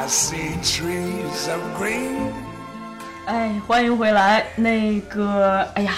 [0.00, 2.30] I see trees of green.
[3.26, 4.46] 哎，欢迎回来。
[4.56, 5.92] 那个，哎呀，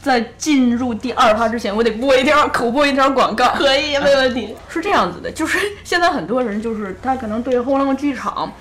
[0.00, 3.48] 在进入第二趴之前，我得播一条口播一条广告。
[3.56, 4.54] 可以，没问题。
[4.68, 8.52] 是这样子的，就是现在很多人就是他可能对后浪剧场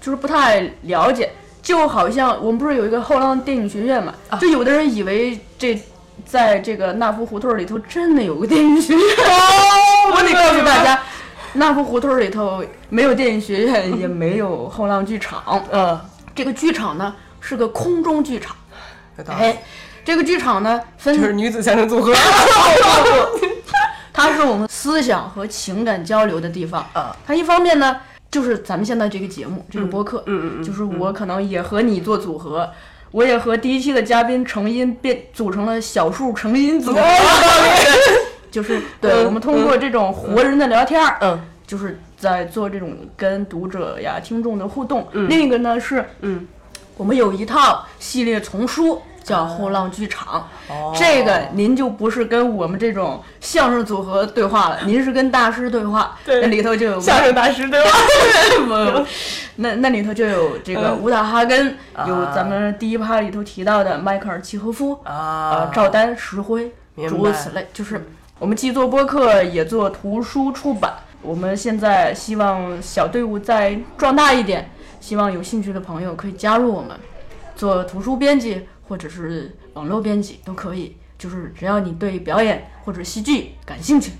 [0.00, 5.78] 就是不太了解，就好像我们不是有一个后浪电影学院嘛，就有的人以为这
[6.24, 9.04] 在这个纳福胡同里头真的有个电影学院。
[10.10, 10.98] 我得告诉大家，
[11.54, 15.64] 那福胡同里头没有电影学院，也没有后浪剧场。
[15.70, 15.98] 嗯，
[16.34, 18.54] 这个剧场呢是个空中剧场。
[19.26, 19.62] 哎，
[20.04, 22.14] 这个剧场呢分就是女子相声组合。
[24.12, 26.84] 它是我们思想和情感交流的地方。
[26.92, 27.96] 啊它一方面呢，
[28.30, 32.68] 就是咱们现在这个节目，这个播客，嗯嗯嗯就是我可能也和你做组合，
[33.12, 37.00] 我也和第一期的嘉宾成音变组成了小数成音组合，
[38.50, 45.06] 就是 对、我们通过这种活人的聊天儿，嗯就是在做这种跟读者呀、听众的互动。
[45.12, 46.46] 另一个呢是，嗯，
[46.96, 49.00] 我们有一套系列丛书。
[49.24, 57.90] 叫后浪剧场，哦这个您就不是跟我们这种相声组合对话了，您是跟大师对话， 对那里头就有 相声大师对话？
[58.66, 59.06] 不，
[59.56, 66.72] 那那里头就有这个嗯武打哈根，有啊咱们第一趴里头提到的迈克尔契诃夫，呃啊，赵丹、石辉，
[67.06, 67.68] 诸如此类。
[67.74, 68.02] 就是
[68.38, 70.94] 我们既做播客，也做图书出版。
[71.22, 76.96] 我们现在希望小队伍再壮大一点，希望有兴趣的朋友可以加入我们，
[77.56, 80.96] 做图书编辑或者是网络编辑都可以。
[81.18, 84.12] 就是只要你对表演或者戏剧感兴趣。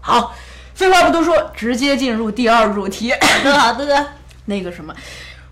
[0.00, 0.34] 好，
[0.74, 3.12] 废话不多说，直接进入第二主题。
[3.44, 4.06] 好的，
[4.46, 4.94] 那个什么，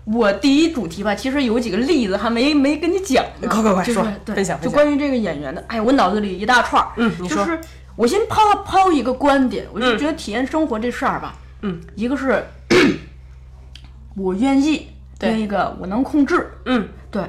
[0.05, 3.47] 我第一主题吧，其实有几个例子还没没跟你讲呢。
[3.47, 6.89] 快快快说对，分享分享就关于这个演员的，哎，我脑子里一大串儿。
[6.97, 7.61] 嗯你说就是
[7.95, 12.43] 我先抛抛一个观点，我就觉得体验生活这事儿吧，嗯，一个是
[14.15, 14.87] 我愿意，
[15.21, 16.51] 另一个我能控制。
[16.65, 17.23] 嗯，对，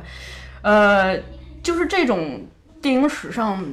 [0.63, 1.19] 呃，
[1.63, 2.43] 就是这种
[2.81, 3.65] 电影史上。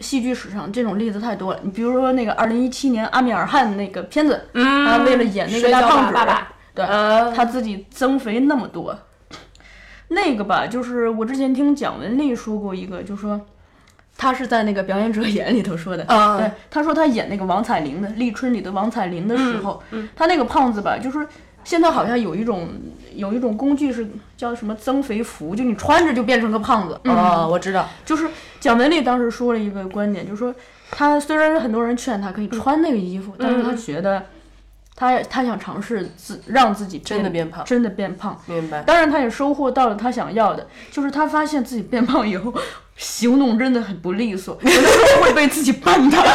[0.00, 8.98] 戏剧史上这种例子太多了，你比如说那个二零一七年阿米尔汗那个片子，嗯他为了演那个大胖子，爸爸对，呃他自己增肥那么多。
[10.08, 13.40] 那个吧，就是我之前听蒋雯丽说过一个，就说
[14.16, 21.26] 他是在那个表演者眼里头说的，啊对，他说他演那个王彩玲的《立春》里的王彩玲的时候，嗯他那个胖子吧，就是
[21.64, 22.68] 现在好像有一种
[23.14, 27.00] 有一种工具是叫什么增肥服，就你穿着就变成个胖子。
[27.04, 28.28] 哦，我知道，就是
[28.60, 30.54] 蒋雯丽当时说了一个观点，就是说
[30.90, 34.24] 他虽然很多人劝他可以穿那个衣服，但是他觉得
[34.94, 38.38] 她她想尝试自让自己真的变胖真的变胖。
[38.46, 38.82] 明白。
[38.82, 42.52] 当然，他也收获到了他想要的，就是他发现自己变胖以后，
[42.96, 46.22] 行动真的很不利索，有的时候会被自己绊倒。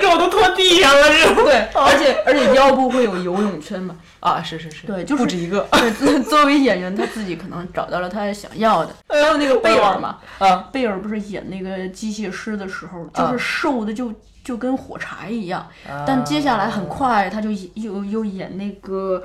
[0.00, 1.42] 肉都拖地上了，是吧？
[1.42, 3.96] 对，而且而且腰部会有游泳圈嘛。
[4.20, 5.66] 啊，是是是，对，就是不止一个。
[5.72, 8.94] 对，作作为演员，他自己可能找到了他想要的。
[9.08, 14.12] 还有那个贝尔嘛，啊，贝尔不是演那个机械师的时候，啊就是瘦的就
[14.44, 15.66] 就跟火柴一样。
[16.06, 19.24] 但接下来很快他就又又演那个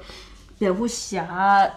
[0.58, 1.70] 蝙蝠侠，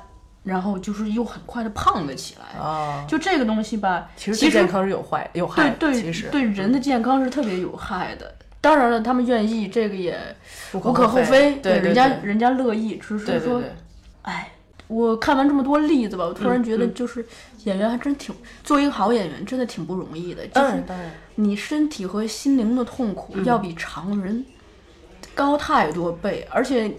[0.47, 2.59] 然后就是又很快的胖了起来。
[2.59, 8.35] 啊，就这个东西吧，其实对健康是有坏有害的，对对其实对人的健康是特别有害的。
[8.61, 10.19] 当然了，他们愿意，这个也
[10.73, 11.57] 无无可厚非。
[11.57, 13.63] 对，人家人家乐意，只是说
[14.23, 14.51] 哎，
[14.89, 17.25] 我看完这么多例子吧，我突然觉得就是
[17.65, 18.35] 演员还真挺，
[18.65, 20.43] 做一个好演员真的挺不容易的。
[20.49, 24.45] 就是当然当然，你身体和心灵的痛苦要比常人
[25.33, 26.91] 高太多倍，而且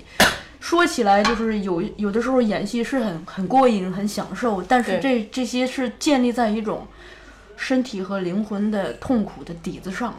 [0.67, 6.85] 说起来就是有有的时候演戏是很很过瘾、很享受，但是这这些是建立在一种
[7.55, 10.13] 身体和灵魂的痛苦的底子上。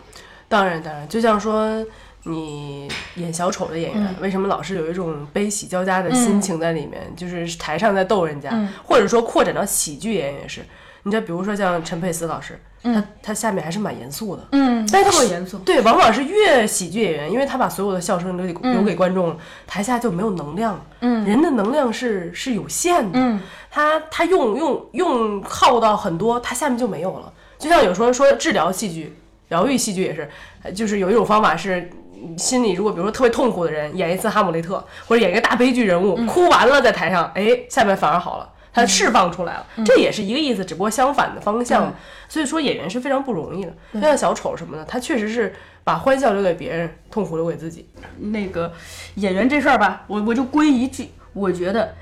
[0.48, 1.84] 当然当然，就像说。
[2.24, 7.00] 你演小丑的演员，为什么老是有一种悲喜交加的心情在里面？
[7.16, 8.50] 就是台上在逗人家，
[8.84, 10.62] 或者说扩展到喜剧演员也是。
[11.04, 15.58] 你就比如说像陈佩斯老师，他他下面还是蛮严肃的，嗯，但是特严肃。
[15.58, 19.36] 对，往往是越喜剧演员，因为他把所有的笑声留给、留给观众了，
[19.66, 20.80] 台下就没有能量。
[21.00, 23.18] 嗯，人的能量是是有限的。
[23.18, 23.40] 嗯，
[23.70, 27.32] 他他用用用耗到很多，他下面就没有了。
[27.58, 29.16] 就像有时候说治疗戏剧、
[29.48, 30.28] 疗愈戏剧也是，
[30.62, 31.90] 呃就是有一种方法是。
[32.36, 41.92] 心里如果比如说特别痛苦的人演一次哈姆雷特，或者演一个大悲剧人物，哭完了在台上，哎，下面反而好了，他释放出来了，这也是一个意思，只不过相反的方向。
[42.28, 47.88] 所以说演员是非常不容易的，就像小丑什么的，他确实是把欢笑留给别人，痛苦留给自己。
[48.18, 48.70] 那个
[49.14, 51.94] 演员这事儿吧，我我就归一句，我觉得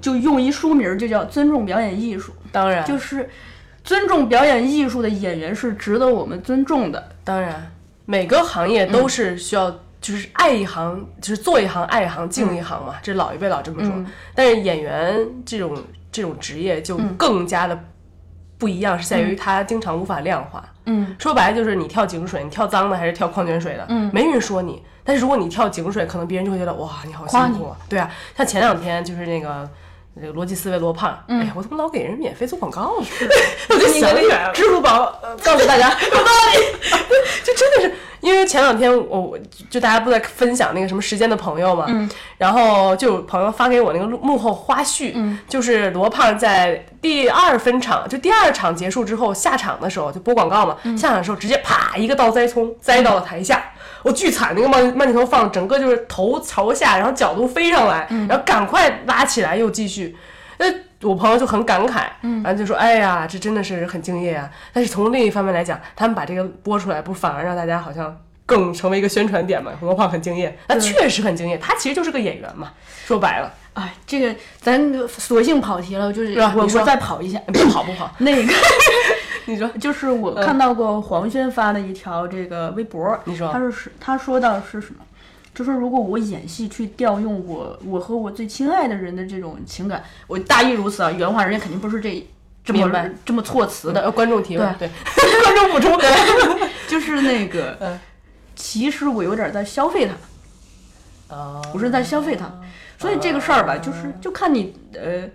[0.00, 3.30] 就用一书名就叫尊重表演艺术，当然，就是
[3.82, 7.08] 尊重表演艺术的演员是值得我们尊重的。
[7.24, 7.72] 当然，
[8.04, 9.70] 每个行业都是需要
[10.02, 14.04] 就是爱一行，就是做一行爱一行，敬一行嘛，这老一辈老这么说。
[14.34, 15.82] 但是演员这种
[16.16, 17.78] 这种职业就更加的
[18.56, 20.64] 不一样，是在于它经常无法量化。
[20.86, 24.82] 嗯，说白了就是你跳井水，你跳脏的还是跳矿泉水的，嗯，没人说你。
[25.04, 27.76] 但是如果你跳井水，可能别人就会觉得哇，你好辛苦啊。
[27.88, 29.68] 对啊，像前两天就是那个。
[30.18, 33.06] 这个逻辑思维罗胖，哎呀，我怎么老给人免费做广告呢？
[33.68, 35.12] 我就想起来了，支付宝
[35.44, 36.88] 告诉大家有道理，
[37.44, 41.86] 就真的是因为前两天我就大家不在分享那个什么时间的朋友嘛，
[42.38, 53.62] 然后就有朋友发给我那个幕后花絮，就是罗胖在第二分场，就第二场结束之后下场的时候就播广告嘛，下场的时候直接啪一个倒栽葱栽到了台下。
[54.02, 60.16] 我巨惨，那个慢慢镜头放，整个就是头朝下，然后角度飞上来，然后赶快拉起来又继续。
[60.58, 60.66] 那
[61.06, 69.72] 我朋友就很感慨，嗯然后就说：“哎呀，这真的是很敬业啊。”但是从另一方面来讲，他们把这个播出来，不反而让大家好像更成为一个宣传点嘛？
[69.80, 72.72] 何况很敬业，那确实很敬业，他其实就是个演员嘛。
[73.06, 78.52] 说白了，哎，这个咱索性跑题了，就是我我再跑一下，不跑不跑那个。
[79.48, 85.04] 你说，就是我看到过黄轩发的一条这个微博，你说，他是是他说到是什么？
[85.56, 92.24] 就说如果我演戏去调用我我和我最亲爱的人的这种情感，我大意如此啊，原话人家肯定不是这
[92.62, 94.12] 这么这么措辞的。
[94.12, 94.90] 观众提问，对，
[95.42, 95.98] 观众补充，
[96.86, 97.98] 就是那个，
[98.54, 100.06] 其实我有点在消费
[101.28, 102.52] 他，我是在消费他，
[102.98, 105.28] 所以这个事儿吧，就是就看你呃。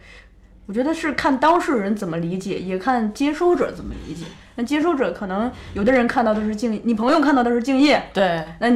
[0.67, 4.23] 我觉得是看当事人怎么理解，也看接收者怎么理解。
[4.55, 8.41] 那接收者可能有的人看到的是敬，你朋友看到的是敬业，对。
[8.59, 8.71] 那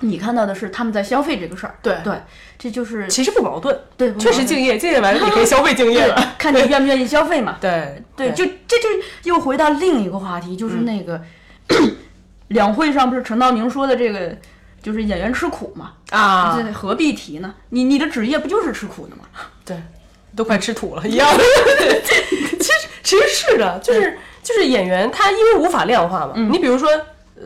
[0.00, 2.14] 你看到的是他们在消费这个事儿，对对。
[2.58, 7.56] 这就是其实不矛盾，对，确实敬业，敬业完了你可以消费敬业了， 看你愿不愿意消费嘛。
[7.58, 8.88] 对对，就这就
[9.24, 11.22] 又回到另一个话题，就是那个
[12.48, 14.36] 两会上不是陈道明说的这个，
[14.82, 17.54] 就是演员吃苦嘛啊，何必提呢？
[17.70, 19.22] 你你的职业不就是吃苦的吗？
[19.64, 19.76] 对。
[20.36, 21.28] 都快吃土了一样，
[22.60, 26.88] 其实其实是的，就是就是演员他因为无法量化嘛，你比如说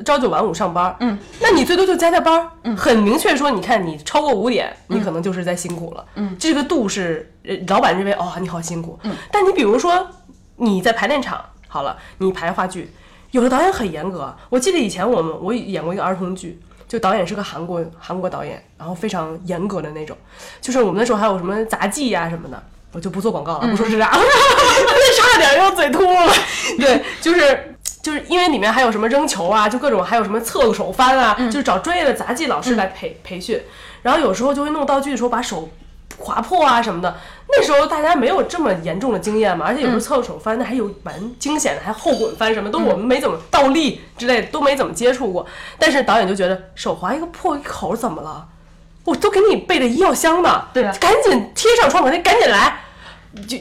[0.04, 7.32] 朝九晚五上班，嗯，那你最多就加加班，嗯，很明确说，你看你超过五点，你可能就是在辛苦了，嗯，这个度是
[7.68, 10.06] 老板认为哦你好辛苦，嗯，但你比如说
[10.56, 12.92] 你在排练场好了，你排话剧，
[13.30, 16.60] 有的导演很严格，我记得以前我们我演过一个儿童剧。
[16.86, 20.16] 就导演是个韩国韩国导演，然后非常严格的那种，
[20.60, 22.62] 就是我们那时候还有什么杂技呀什么的，
[22.92, 26.32] 我就不做广告了，不说是啥， 差点又嘴秃了。
[26.78, 27.73] 对，就是
[28.04, 33.60] 就是因为里面还有什么扔球啊，就各种还有什么侧手翻啊，就是找专业的杂技老师来培培训，
[34.02, 35.68] 然后有时候就会弄道具的时候把手。
[36.16, 37.16] 划破啊什么的，
[37.48, 45.44] 那时候大家没有这么严重的经验嘛，而且有时候侧手翻那还有蛮惊险的，还后滚翻什么，都我们没怎么倒立之类的都没怎么接触过。
[45.76, 48.46] 但是导演就觉得手划一个破一口怎么了？
[49.04, 52.78] 我都给你备着医药箱呢，对啊，赶紧贴上创可贴，赶紧来。
[53.48, 53.58] 就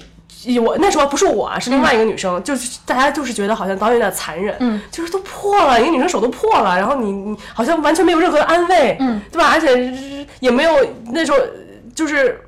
[0.59, 9.51] 我那时候不是我，是另外一个女生，就是大家就是觉得好像导演有点残忍，嗯，就是都破了，一个女生手都破了，然后你你好像完全没有任何的安慰，嗯，对吧？
[9.53, 10.71] 而且也没有
[11.11, 11.37] 那时候。
[11.95, 12.41] 就是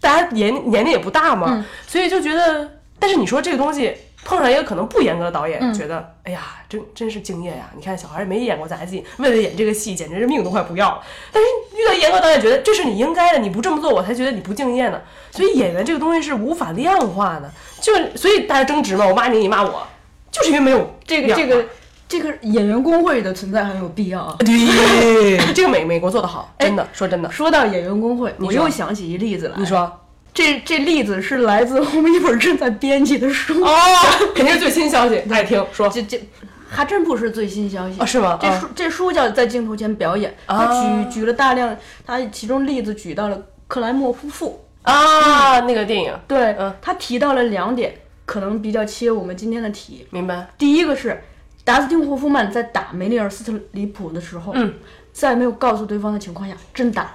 [0.00, 2.70] 大家年年龄也不大嘛，所以就觉得，
[3.00, 3.92] 但是你说这个东西
[4.24, 7.70] 碰上一个可能不严格的导演，觉得哎呀，真真是敬业呀！
[7.76, 11.02] 你看小孩也没演过杂技，为了演这个戏，简直是命都快不要了。
[11.32, 15.00] 但是遇到严格导演，觉得这是你应该的，你不这么做，我才觉得你不敬业呢。
[15.30, 19.86] 所以演员这个东西是无法量化的，就所以大家争执嘛，我骂你，你骂我，
[20.30, 21.64] 就是因为没有这个这个。
[22.08, 24.36] 这个演员工会的存在很有必要啊！
[24.44, 27.32] 对，这个美美国做的好，真的说真的。
[27.32, 29.54] 说到演员工会，我又想起一例子来。
[29.56, 29.90] 你说，
[30.34, 33.74] 这这例子是来自我们一本正在编辑的书哦，
[34.34, 35.18] 肯定是最新消息。
[35.30, 36.20] 爱听说，这这
[36.68, 38.06] 还真不是最新消息啊？
[38.06, 38.38] 是吗？
[38.40, 40.66] 这书这书叫在镜头前表演，他
[41.06, 46.14] 举举了大量，他其中例子举到了克莱默夫妇啊，那个电影。
[46.26, 50.06] 对，嗯他提到了两点，可能比较切我们今天的题。
[50.10, 50.48] 明白。
[50.56, 51.22] 第一个是。
[51.64, 54.74] 达斯汀·霍夫曼在打梅丽尔·斯特里普的时候，嗯
[55.12, 57.12] 在没有告诉对方的情况下，真打了。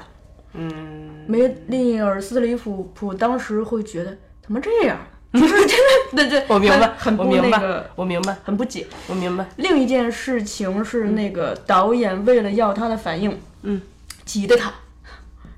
[0.58, 4.98] 嗯，梅丽尔·斯特里普普当时会觉得怎么这样？
[5.34, 5.78] 就是真
[6.16, 8.88] 的，对对，我明白，很不那个，我明白，很不解。
[9.08, 9.46] 我明白。
[9.58, 13.82] 另一件事情是，那个导演为了要他的反应，嗯，
[14.26, 14.74] 挤兑他，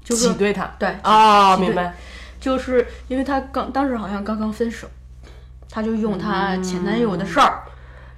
[0.04, 1.96] 就是挤兑他，对啊，明白。
[2.42, 4.88] 就是因为他刚当时好像刚刚分手，
[5.70, 7.64] 他就用他前男友的事儿。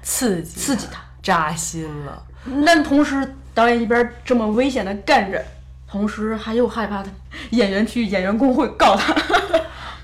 [0.02, 2.24] 刺激刺激他，扎心了。
[2.46, 5.44] 那同时，导演一边这么危险的干着，
[5.92, 7.10] 同时还又害怕他
[7.50, 9.14] 演员去演员工会告他。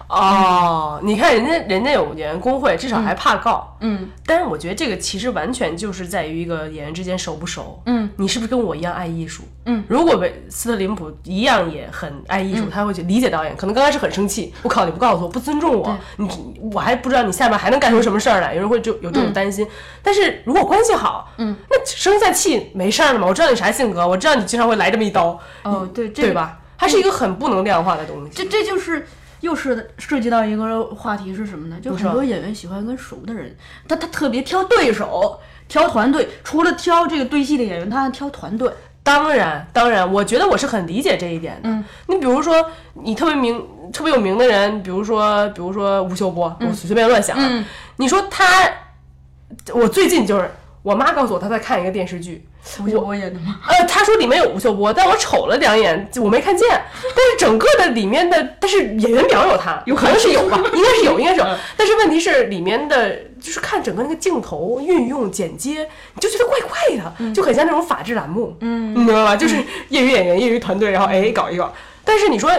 [0.10, 3.76] 哦，你看人家人家有演员工会，至少还怕告。
[3.82, 7.82] 嗯但是我觉得这个其实完全就是在于一个演员之间熟不熟。
[7.86, 9.44] 嗯，你是不是跟我一样爱艺术？
[9.66, 13.56] 嗯，如果维斯特林普一样也很爱艺术，他会去理解导演。
[13.58, 16.30] 可能刚开始很生气，我靠，你不告诉我，不尊重我，你
[16.74, 18.54] 我还不知道你下面还能干出什么事儿来。
[18.54, 19.68] 有人会就有这种担心。
[20.02, 23.28] 但是如果关系好，嗯，那生一下气没事儿了嘛。
[23.28, 26.60] 我知道你啥性格，我知道你经常会来这么一刀，哦对，这对吧？
[26.78, 28.32] 它是一个很不能量化的东西。
[28.34, 29.08] 这这就是
[29.42, 31.78] 又是涉及到一个话题是什么呢？
[31.82, 33.56] 就很多演员喜欢跟熟的人，
[33.88, 38.72] 他他特别挑对手，挑团队，除了挑这个对戏的演员，他还挑团队。
[39.04, 41.70] 当然，当然，我觉得我是很理解这一点的。
[41.70, 42.54] 嗯，你比如说，
[42.94, 47.48] 你特别名、特别有名的人，比如说，比如说吴秀波，我随便乱想啊。
[47.50, 47.64] 嗯
[48.00, 48.46] 你说他，
[49.74, 50.52] 我最近就是
[50.84, 52.48] 我妈告诉我她在看一个电视剧，
[52.84, 53.60] 吴秀波演的吗？
[53.68, 56.68] 呃，他说里面有吴秀波，但我瞅了两眼，我没看见。
[56.70, 61.46] 但是整个的里面的，但是演员表有他，有可能是有 吧，应该是有，应该是有。
[61.76, 69.36] 但是问题是里面的，就是看整个那个镜头运用、剪接，你就觉得怪怪的，就很像那种法制栏目，嗯，你明白吧？
[69.36, 69.56] 就是
[69.90, 71.74] 业余演员、业余团队，然后哎搞一搞。
[72.04, 72.50] 但是你说，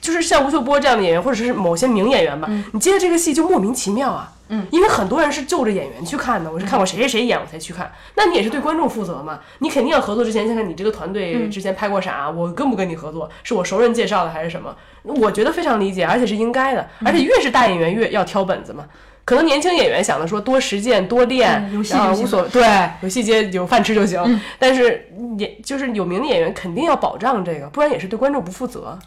[0.00, 4.32] 就是像吴秀波这样的演员，或者是某些名演员吧，你接的这个戏就莫名其妙啊。
[4.50, 7.92] 嗯，因为很多人是就着演员去看的，我是看过谁谁谁演我才去看。
[8.14, 9.40] 那你也是对观众负责嘛？
[9.58, 14.74] 你肯定要合作之前，先看你这个团队之前拍过啥，我跟不跟你合作，是我熟人介绍的还是什么？
[15.02, 16.88] 我觉得非常理解，而且是应该的。
[17.04, 18.86] 而且越是大演员越要挑本子嘛。
[19.26, 22.66] 可能年轻演员想的说多实践多练，嗯有戏然后无所对，
[23.02, 24.40] 有细节有饭吃就行。
[24.58, 28.98] 但是也就是有名的演员肯定要保障这个，不然也是对观众不负责。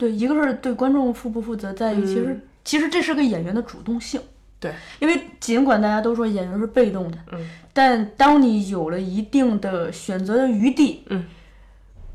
[0.00, 4.18] 对，一个是对观众负不负责，在于其实、其实这是个演员的主动性。
[4.58, 11.26] 对，因为尽管大家都说演员是被动的，嗯，但当你有了一定的选择的余地，嗯，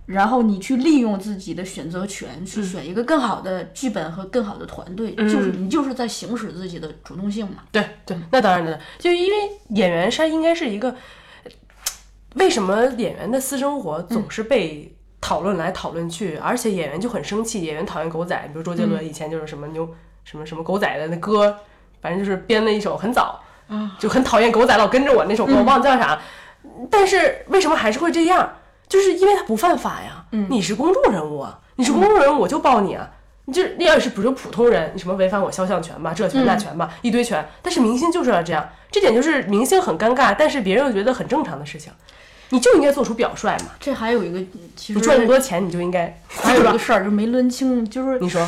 [0.08, 7.64] 然后你去利用自己的选择权，去选一个更好的剧本和更好的团队，就是你就是在行使自己的主动性嘛。
[7.72, 9.38] 对对，那当然的，就因为
[9.70, 10.96] 演员他应该是一个，
[12.36, 14.95] 为什么演员的私生活总是被
[15.26, 19.90] 讨论来讨论去，而且演员就很生气，演员讨厌狗仔，比如周杰伦以前就是什么牛
[20.24, 21.58] 什么什么狗仔的那歌，
[22.00, 23.42] 反正就是编了一首很早，
[23.98, 26.22] 就很讨厌狗仔老跟着我那首歌，我忘了叫啥，
[26.92, 28.48] 但是为什么还是会这样？
[28.88, 33.10] 就是因为他不犯法呀，你是公众人物啊，你是公众人物我就报你啊。
[33.48, 37.48] 你就你要是比如普通人，你什么违反我肖像权吧，这权那权吧，一堆权。
[37.62, 41.94] 但是明星就是要这样，这点就是明星很尴尬，但是别人又觉得很正常的事情，
[42.50, 43.72] 你就应该做出表率嘛。
[43.80, 44.40] 这还有一个，
[44.76, 46.62] 其实你赚那么多钱，你就应该， 还有？
[46.62, 48.48] 一个事儿就没抡清，就是你说。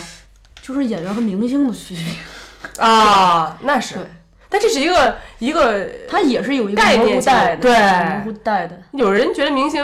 [0.59, 3.95] 就是演员和明星的区别，啊，那是。
[3.95, 4.03] 对，
[4.49, 7.71] 但这是一个一个，他也是有一个概念模糊带的，对。
[7.71, 8.77] 模糊带的。
[8.91, 9.81] 有人觉得明星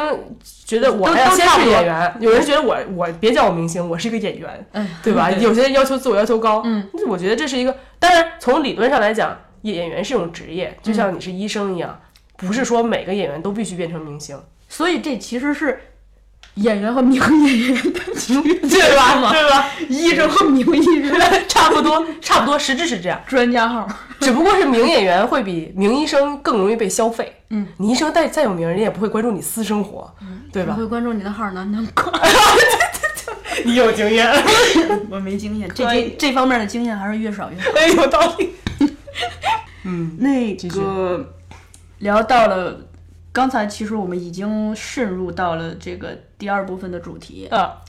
[0.66, 5.32] 觉得我要先是演员，有人觉得我我别叫我明星，我是一个演员，哎，对吧？
[5.32, 11.98] 有些人要求自我要求高，嗯，我觉得这是一个，当然从理论上来讲，演员是一种职业，就像你是医生一样，
[12.46, 14.38] 不是说每个演员都必须变成明星，
[14.70, 15.80] 所以这其实是
[16.56, 19.16] 演员和名演员的区 别，对吧？
[19.20, 19.32] 吗？
[19.32, 19.70] 对吧？
[19.90, 23.88] 医生和名医生，差不多，差不多，实质是这样，专家号。
[24.20, 27.34] 只不过是名演员会比名医生更容易被消费。
[27.50, 30.10] 嗯，你医生再再有名，人家也不会关注你私生活，
[30.52, 30.74] 对吧？
[30.74, 32.12] 会关注你的号难难挂。
[33.66, 34.28] 你有经验，
[35.10, 37.72] 我没经验，这这这方面的经验还是越少越好。
[37.76, 38.54] 哎，有道理。
[39.84, 41.34] 嗯，那个
[42.04, 42.78] 聊到了，
[43.32, 47.82] 刚才其实我们已经渗入到了这个第二部分的主题，啊，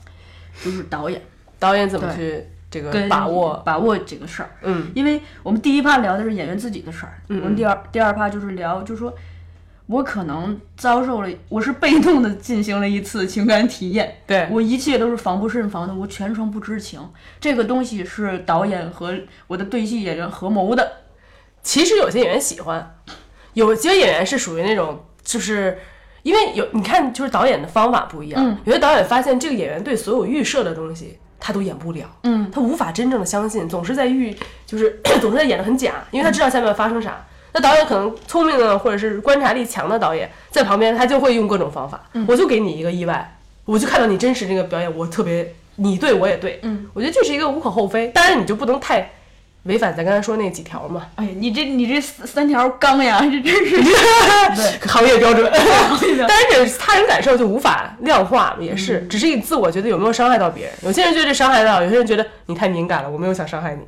[0.63, 1.21] 就是导演
[1.59, 3.61] 导演怎么去这个把握？
[3.65, 4.49] 把握这个事儿。
[4.63, 9.13] 嗯因为我们第一趴聊的是演员自己的事儿，我们第二第二趴就是聊，就是说
[9.87, 16.99] 我可能遭受了，我是被动的进行了一次情感体验，对，我一切都是防不胜防的，我全程不知情。
[17.41, 19.13] 这个东西是导演和
[19.47, 20.91] 我的对戏演员合谋的，
[21.61, 22.94] 其实有些演员喜欢，
[23.55, 25.77] 有些演员是属于那种，就是
[26.21, 28.45] 因为有你看，就是导演的方法不一样。
[28.45, 34.35] 嗯有些导演发现这个演员对所有预设的东西他都演不了，嗯，他无法真正的相信，总是在预，
[34.65, 37.25] 就是 总是在演的很假，因为他知道下面发生啥。
[37.53, 49.09] 那导演可能聪明的或者是观察力强的导演在旁边，他就会用各种方法，我就给你一个意外，我就看到你真实这个表演，我特别你对我也对，嗯，我觉得这是一个无可厚非，当然你就不能太
[49.65, 53.77] 违反咱刚才说那几条嘛，哎呀，你这你这三三条刚呀，这真是
[54.55, 54.87] 对。
[54.87, 55.51] 行业标准。
[56.27, 60.73] 但是他人感受就无法量化，也是，只是你自我觉得有没有伤害到别人。
[60.83, 63.81] 有些人觉得伤害到，有些人觉得你太敏感了，我没有想伤害你。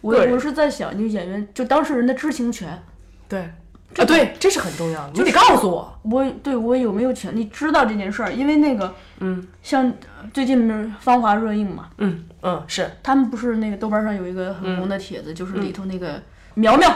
[0.00, 2.82] 我我是在想，就演员就当事人的知情权，
[3.28, 3.50] 对，
[3.96, 5.98] 啊，对，这是很重要的，你得告诉我。
[6.02, 8.32] 我对我有没有权利知道这件事儿？
[8.32, 16.22] 因为那个，嗯，像呃最近不是《芳华》热映嘛，嗯嗯，是，他们不是那个豆瓣上有一个很红的帖子，就是里头那个
[16.54, 16.88] 苗苗，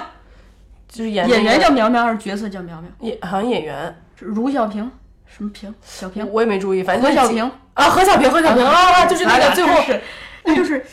[0.88, 2.90] 就是演演员叫苗苗还是角色叫苗苗？
[3.00, 4.88] 演好像演员，是卢小平，
[5.26, 5.74] 什么平？
[5.82, 6.28] 小平？
[6.30, 7.50] 我也没注意，反正何小平？
[7.74, 10.00] 啊，何小平，何小平啊，啊就是那个最后是，
[10.44, 10.84] 那就是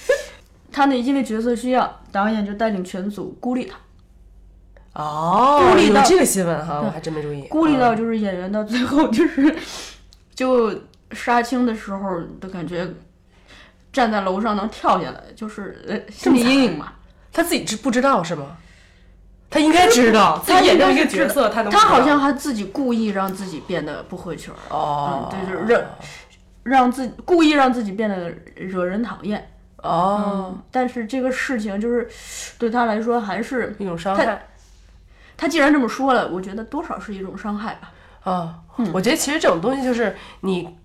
[0.72, 3.78] 他那因为角色需要，导演就带领全组孤立他，
[4.94, 7.44] 哦，孤立到有这个新闻哈，我还真没注意。
[7.44, 9.56] 孤立到嗯就是演员到最后就是
[10.34, 10.74] 就
[11.12, 12.88] 杀青的时候的感觉，
[13.94, 16.94] 站在楼上能跳下来，就是呃心理阴影嘛。
[17.32, 18.58] 他自己知不知道是吗？
[19.52, 25.84] 他应该知道，他演这么一个角色，他他好像还自己故意让自己变得不合群儿，哦，嗯对就是让
[26.64, 29.50] 让自己故意让自己变得惹人讨厌。
[29.78, 32.08] 哦，嗯，但是这个事情就是
[32.58, 34.49] 对他来说还是一种伤害
[35.40, 37.92] 他既然这么说了，我觉得多少是一种伤害吧。
[38.24, 38.56] 啊。
[38.78, 40.76] 嗯我觉得其实这种东西就是你。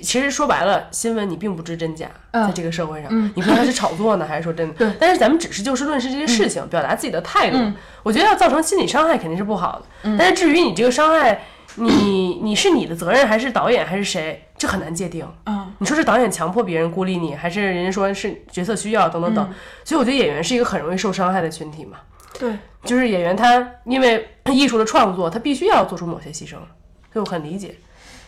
[0.00, 4.74] 其实说白了，新闻你并不知真假，嗯在这个社会上，你不知道它是炒作呢，还是说真的？
[4.74, 7.58] 对但是咱们只是就事论事这些事情，表达自己的态度。
[8.04, 10.16] 我觉得要造成心理伤害肯定是不好的。
[10.16, 11.42] 但是至于你这个伤害，
[11.74, 15.26] 你你是你的责任，还是导演，还是谁，这很难界定。
[15.46, 19.52] 嗯，你说是导演强迫别人孤立你，还是人家说是角色需要等等等？
[19.82, 21.98] 所以我觉得演员是一个很容易受伤害的群体嘛。
[22.38, 27.76] 对，就是演员他因为艺术的创作，他必须要做出某些牺牲，所以我很理解。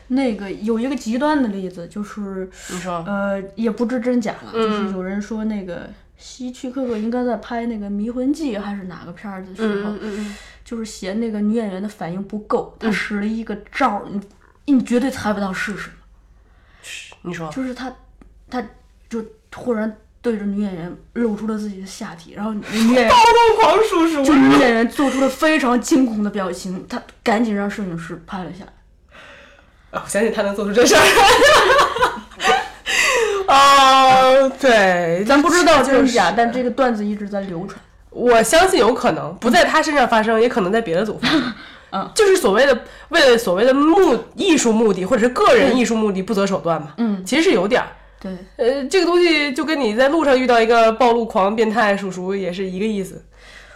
[0.08, 4.70] 那个有一个极端的例子，就是你说，呃，也不知真假了，嗯。
[4.70, 14.20] 就是有人说那个希区柯克应该在拍那个《迷魂记》还是哪个片儿的时候，嗯嗯就是嫌那个女演员的反应不够，他使了一个招儿，你
[14.72, 15.96] 你绝对猜不到是什么，
[17.22, 17.92] 你说，就是他
[18.48, 18.64] 他
[19.08, 19.96] 就突然
[20.26, 22.60] 对着女演员露出了自己的下体，然后女
[22.94, 28.72] 演员暴动狂叔叔就女演员做出了非常惊恐的表情，他赶紧让摄影师拍了下来。
[29.92, 31.00] 我相信他能做出这事儿。
[33.46, 37.80] 哦， 对，咱不知道就是真假，但这个段子一直在流传。
[38.10, 41.54] 我相信有可能不在他身上发生，也可能在别的组发生。
[41.92, 42.76] 嗯，就是所谓的
[43.10, 46.88] 为了所谓的目艺术目的或者是个人艺术目的不择手段嘛。
[46.96, 47.86] 嗯，其实是有点儿。
[48.20, 53.24] 对，呃，这个东西就跟你在路上遇到一个暴露狂、变态叔叔也是一个意思。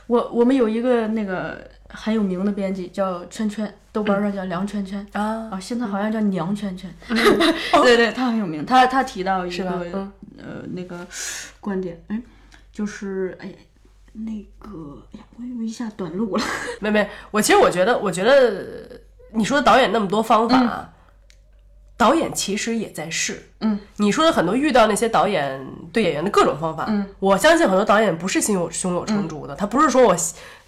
[0.06, 5.06] 我我们有一个那个很有名的编辑叫圈圈，豆瓣上叫梁圈圈。
[5.12, 6.92] 啊，啊，现在好像叫娘圈圈，
[7.82, 8.64] 对对，他很有名。
[8.66, 11.06] 他他提到一个嗯呃那个
[11.60, 12.20] 观点，哎，
[12.72, 13.54] 就是哎
[14.12, 16.42] 那个哎呀，我有一下短路了。
[16.80, 19.00] 没没，我其实我觉得，我觉得
[19.32, 20.92] 你说导演那么多方法啊，
[22.00, 23.50] 导演其实也在试。
[23.60, 30.16] 嗯，你说的很多遇到那些导演对演员的各种方法，嗯，我相信很多导演不是心有胸有成竹的，他不是说我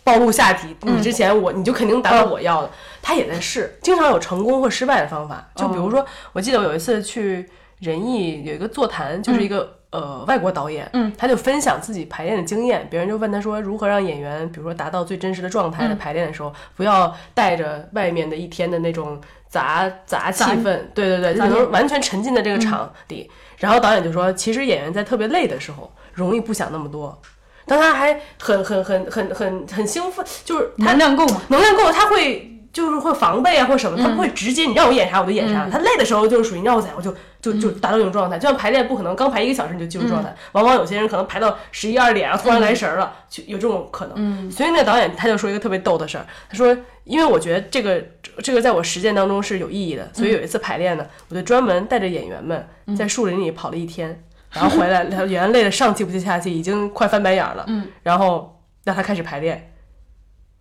[0.04, 5.48] 暴露下体，嗯你之前我你就肯定达到我要的，他也在试，经常有成功或失败的方法。
[5.54, 7.48] 就比如说，我记得我有一次去
[7.80, 9.78] 仁义有一个座谈，就是一个。
[9.92, 19.20] 呃，外国导演，嗯，他就分享自己排练的经验，别人就问他说，如何让演员，比如说达到最真实的状态，的排练的时候，不要带着外面的一天的那种
[19.52, 23.30] 杂杂气氛，对对对，就杂念能完全沉浸在这个场里。
[23.58, 27.20] 然后导演就说，其实演员在特别累的时候，容易不想那么多。
[27.66, 31.42] 当他还很很很很很很兴奋，就是能量够吗？
[31.48, 35.68] 能量够，他会就是会防备啊或者什么，他不会直接你让我演啥我就演啥。
[35.70, 38.38] 他累的时候就是属于你让我在我就就就达到这种状态。
[38.38, 44.50] 就像排练不可能刚排一个小时你就进入状态，往往有些人可能排到十一二点，然后突然来神儿了，就有这种可能。
[44.50, 48.02] 所以那个导演他就说一个特别逗的事儿，他说因为我觉得这个
[48.42, 54.24] 这个在我实践当中是有意义的，所以有一次排练呢，我就专门带着演员们在树林里跑了一天。
[54.50, 57.64] 然后回来， 演员累的上气不接下气，已经快翻白眼了。
[57.68, 59.72] 嗯，然后让他开始排练，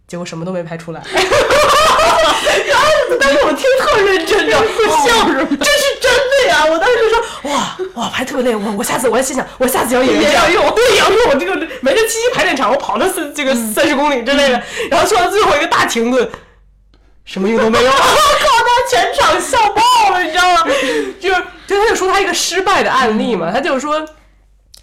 [0.08, 1.02] 结果什么都没排出来。
[2.68, 2.86] 然后，
[3.20, 4.68] 但是我听特认真，你知道吗？
[5.06, 5.58] 笑什么？
[5.58, 6.66] 这是真的呀！
[6.66, 16.30] 我当时就说，哇哇，排特别累，我我下次我还心想，我下次要演员这样用，对，也要用我这个没这七七排练场，我跑了四这个三十公里之类的，然后说到最后一个大停顿。
[17.24, 18.02] 什么用都没有，我 靠！
[18.02, 20.64] 他全场笑爆了，你知道吗？
[21.22, 24.04] 就是，就他就说他一个失败的案例嘛，他就是说，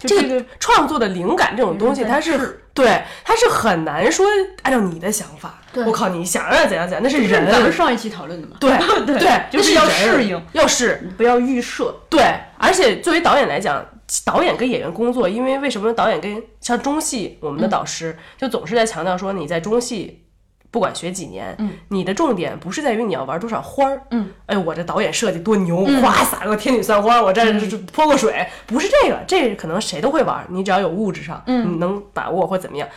[0.07, 4.25] 这个创作的灵感这种东西，它是对，它是很难说
[4.63, 5.58] 按照你的想法。
[5.71, 7.51] 对我靠，你想让怎样怎样，那是人。
[7.51, 8.57] 咱们上一期讨论的嘛。
[8.59, 8.71] 对
[9.05, 11.09] 对 对，就是要适应，要适。
[11.17, 11.95] 不要预设。
[12.09, 12.23] 对，
[12.57, 13.85] 而且作为导演来讲，
[14.25, 20.25] 导演跟演员工作，因为为什么导演跟像中戏，我们的导师、就总是在强调说，你在中戏。
[20.71, 27.43] 不管学几年，嗯，你的重点不是在于你要玩多少花儿，嗯，哎，我这导演设计多牛，哗撒个天女散花，我这
[27.91, 32.87] 泼个水，不是这个，这可能谁都会玩，你只要有物质上，嗯你能把握或怎么样。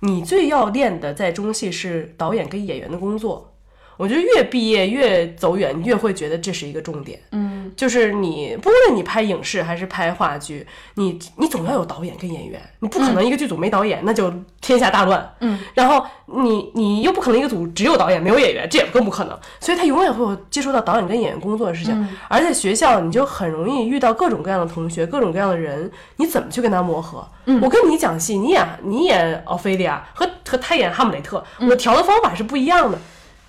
[0.00, 3.57] 你最要练的在中戏是导演跟演员的工作。
[3.98, 7.20] 我觉得越毕业越走远，你越会觉得这是一个重点。
[7.32, 15.34] 嗯，就是你不论你拍影视还是拍话剧，你你总要有导演跟演员，你不可能一个剧组没导演，那就天下大乱。
[15.40, 19.38] 嗯，然后你你又不可能一个组只有导演没有演员，这也更不可能。
[19.58, 22.08] 所以他永远会有接触到导演跟演员工作的事情。
[22.28, 27.28] 而且学校你就很容易遇到各种各样的同学，各种各样的人，你怎么去跟他磨合？
[27.60, 32.98] 我跟你讲戏，你演你演奥菲利亚和和他演哈姆雷特，我调的方法是不一样的，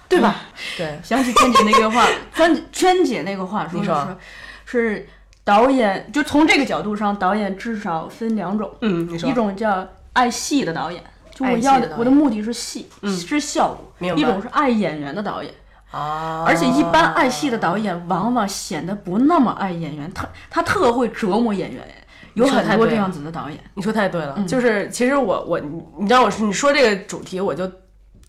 [0.09, 0.35] 对吧？
[0.75, 4.17] 对，想起娟 姐那个话，娟娟姐那个话说的
[4.65, 5.07] 是是
[5.43, 11.01] 导演，就从这个角度上，导演至少分两种，嗯，一种叫爱戏的导演，
[11.33, 13.69] 就我要的我的目的是戏，是效
[13.99, 15.53] 果；一种是爱演员的导演。
[15.91, 21.83] 啊，而且一般爱戏的导演往往显得不那么爱演员，他他特会折磨演员，
[22.35, 23.59] 有很多这样子的导演。
[23.73, 27.67] 你说太对了，就是其实我我你你知道我是你说这个主题，我就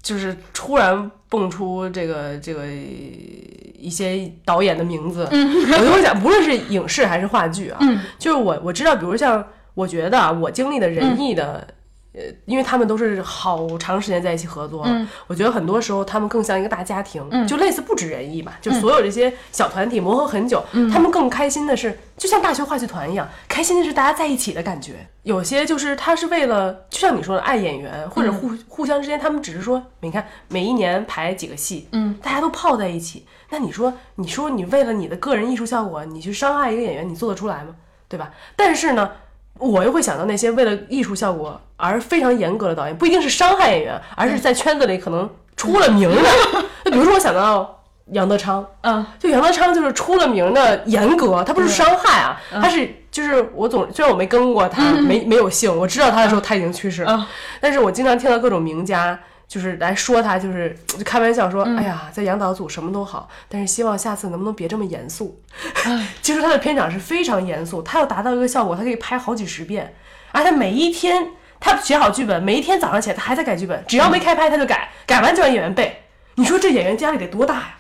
[0.03, 7.79] 就是突然蹦出这个这个一些导演的名字，我就会想，不论是影视还是话剧啊，
[8.19, 11.67] 就是我我知道，比如像我觉得啊，我经历的仁义的。
[12.13, 14.85] 呃，因为他们都是好长时间在一起合作，
[15.29, 25.07] 我觉得很多时候他们更像一个大家庭，就类似不止人艺吧，就所有这些小团体磨合很久，他们更开心的是，就像大学话剧团一样，开心的是大家在一起的感觉。
[25.23, 37.77] 有些就是他是为了，就像你说的爱演员，或者互、互相之间，他们只是说，你看每一年排几个戏，嗯，大家都泡在一起，那你说，你说你为了你的个人艺术效果，你去伤害一个演员，你做得出来吗？
[38.09, 38.33] 对吧？
[38.57, 39.13] 但是呢。
[39.61, 46.23] 我又会想到那些为了艺术效果而非常严格的导演，不一定是伤害演员，而是在圈子里可能出了名的。
[46.85, 47.79] 就比如说，我想到
[48.13, 57.27] 杨德昌，嗯，就杨德昌就是出了名的严格，他不是伤害啊，他是就是我总虽然我没跟过他，没没有幸，我知道他的时候他已经去世了，
[57.61, 59.19] 但是我经常听到各种名家。
[59.51, 65.43] 就是来说他，就是就开玩笑说，哎呀，在杨导组什么都好，但是希望下次能不能别这么严肃。
[66.23, 69.93] 其实他的片场是非常严肃，他要达到一个效果，他可以拍好几十遍，
[70.31, 76.05] 而且每一天他写好剧本，每一天早上起来他还在改剧本，只要没开拍他就改，改完就让演员背。
[76.37, 77.75] 你说这演员压力得多大呀，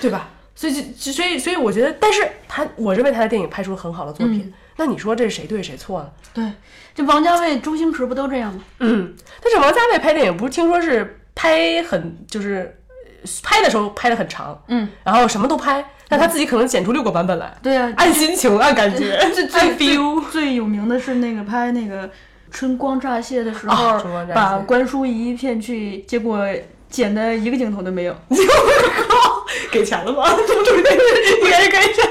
[0.00, 0.30] 对吧？
[0.54, 4.52] 所以就所以所以我觉得，但是他我认为他的电影拍出了很好的作品。
[4.76, 6.10] 那你说这是谁对谁错呢？
[6.32, 6.44] 对，
[6.92, 8.60] 这王家卫、周星驰不都这样吗？
[8.80, 12.76] 嗯，但是王家卫拍电影不是听说是拍很就是
[13.22, 20.24] 呃拍的时候拍的很长，嗯，然后什么都拍，但他自己可能剪出六个版本来，对啊，按心情按感觉，最按最 feel。
[20.32, 22.10] 最有名的是那个拍那个
[22.50, 26.44] 春光乍泄的时啊候，把关淑怡骗去，结果
[26.90, 28.16] 剪的一个镜头都没有。
[29.70, 30.24] 给钱了吗？
[30.46, 30.94] 怎么重点，
[31.44, 32.10] 应该是给钱。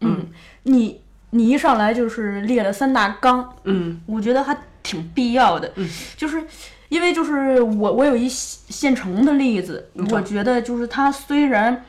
[0.00, 0.26] 嗯，
[0.64, 5.70] 你你一上来就是列了三大纲，嗯我觉得还挺必要的。
[5.76, 6.42] 嗯，就是
[6.88, 11.84] 因为就是我我有一现成的例子，说我觉得就是他虽然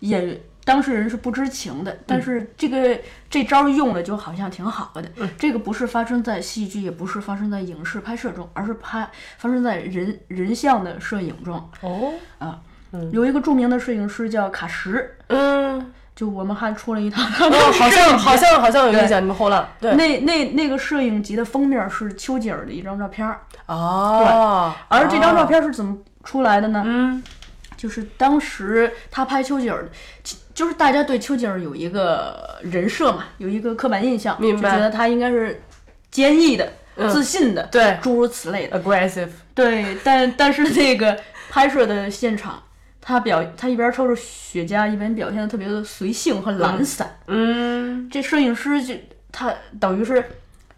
[0.00, 2.98] 演当事人是不知情的，但是这个
[3.30, 5.04] 这招用了就好像挺好的。
[5.38, 9.08] 这个不是发生在戏剧，也不是发生在影视拍摄中，而是拍
[9.38, 12.60] 发生在人人像的摄影中哦，啊。
[13.12, 17.22] 有一个著名的摄影师叫卡什，嗯，就我们还出了一套。
[17.22, 19.94] 哦，好像 好像好像有印象，你们后浪对。
[19.94, 26.82] 那那那个摄影集的封面是丘吉尔的一张照片儿，哦，而这张照片是怎么出来的呢？
[26.86, 27.22] 嗯。
[27.76, 29.86] 就是当时他拍丘吉尔，
[30.54, 35.60] 就是大家对丘吉尔有一个人设嘛，有一个刻板印象，就觉得他应该是
[36.10, 37.10] 坚毅的、嗯。
[37.10, 37.98] 自信的，对。
[38.00, 38.80] 诸如此类的。
[38.80, 41.18] aggressive，对，但但是那个
[41.50, 42.62] 拍摄的现场，
[43.06, 47.18] 他表他一边抽着雪茄，一边表现的特别的随性和懒散。
[47.26, 48.94] 嗯这摄影师就
[49.30, 50.24] 他等于是，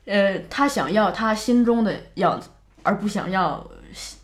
[0.07, 2.49] 呃，他想要他心中的样子，
[2.83, 3.65] 而不想要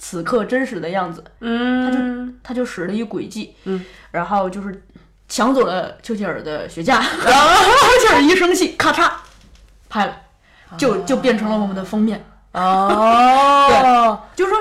[0.01, 1.23] 此刻真实的样子。
[1.39, 4.83] 嗯，他就他就使了一诡计，嗯，然后就是
[5.29, 9.09] 抢走了丘吉尔的雪茄， 然后丘吉尔一生气，咔嚓
[9.89, 10.17] 拍了，
[10.77, 12.25] 就就变成了我们的封面。
[12.53, 14.59] 哦， 就是说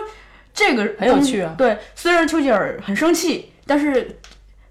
[0.53, 1.55] 这个很有趣啊。
[1.57, 4.19] 对，虽然丘吉尔很生气，但是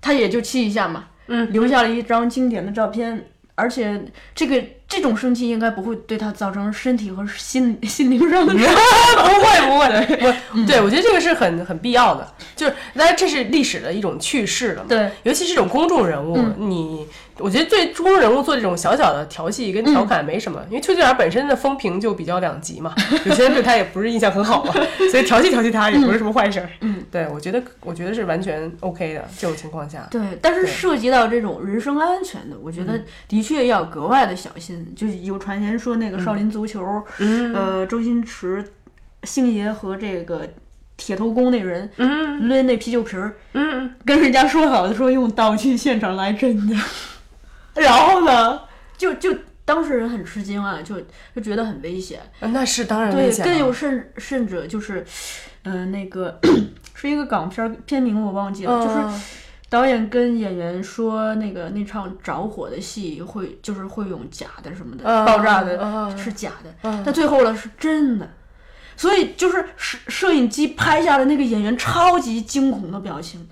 [0.01, 4.03] 他也就气一下嘛，嗯，留下了一张经典的照片，而且
[4.35, 14.89] 这个这种生气应该不会对他造成身体和心心灵上的伤害不会 不会，我对我觉得这个是很很必要的，就是当然这是历史的一种趣事了嘛。
[14.89, 17.07] 对，尤其是这种公众人物，你
[17.41, 24.73] 我觉得对中国人物做这种小小的调戏跟调侃没什么，因为邱吉尔本身的风评就比较两极嘛， 有些人对他也不是印象很好嘛，
[25.11, 26.69] 所以调戏调戏他也不是什么坏事儿。
[26.81, 30.07] 嗯，对我觉得我觉得是完全 OK 的这种情况下。
[30.11, 34.95] 对，但是涉及到这种人身安全的，我觉得的确要格外的小心。
[34.97, 38.65] 就是有传言说那个少林足球，嗯呃，周星驰
[39.25, 40.47] 星爷和这个
[40.97, 46.77] 铁头功那人嗯抡那啤酒瓶儿，嗯，跟人家说好的说用道具现场来真的，
[47.75, 48.61] 然后呢，
[48.97, 50.97] 就就当事人很吃惊啊，就
[51.35, 52.21] 就觉得很危险。
[52.41, 53.53] 嗯那是当然对危，险对。
[53.53, 55.05] 更有甚甚者就是，
[55.65, 56.39] 嗯、那个
[56.95, 59.23] 是一个港片儿，片名我忘记了，就是嗯
[59.69, 68.29] 导演跟演员说，那个那场着火的戏会就是会用假的什么的，嗯爆炸的、嗯是假的，嗯但最后了是真的。
[68.97, 73.49] 所以就是摄摄影机拍下的那个演员超级惊恐的表情，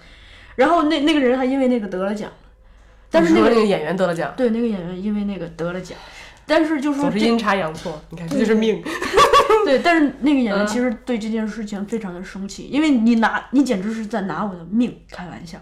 [0.57, 2.31] 然后那那个人还因为那个得了奖，
[3.11, 5.97] 但是那说那个演员得了奖，对那个演员因为那个得了奖，
[6.47, 8.01] 但是就是说总是阴差阳错。
[8.11, 8.83] 你看，这就是命。
[9.65, 15.59] 对，但是那个演员嗯其实对这件事情非常的生气，因为你拿你简直是在拿我的命开玩笑。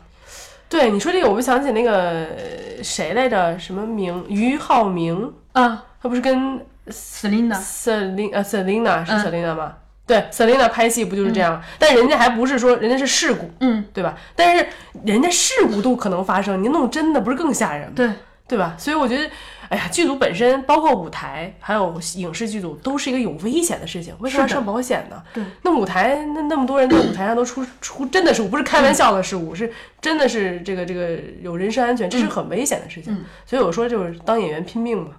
[0.68, 3.56] 对你说这个，我不想起那个呃谁来着？
[3.58, 4.28] 什么明？
[4.28, 9.74] 于浩明，啊他不是跟，Selina，Selina 呃 Selina 是嗯 Selina 吗？
[10.06, 11.60] 对，Selina 拍戏不就是这样？
[11.78, 14.16] 但人家还不是说人家是事故，嗯，对吧？
[14.36, 14.66] 但是
[15.04, 17.92] 人家事故都可能发生，你弄真的不是更吓人吗？
[17.96, 18.10] 对，
[18.46, 18.76] 对吧？
[18.78, 19.28] 所以我觉得，
[19.68, 25.20] 哎呀，剧组本身包括舞台还有影视剧组都是一个有危险的事情，为什么要上保险呢？
[25.34, 33.12] 对，那舞台那那么多人在舞台上都出出真的事故，不是开玩笑的事故，是真的是这个这个有人身安全，这是很危险的事情。
[33.12, 35.10] 嗯所以我说就是当演员拼命嘛，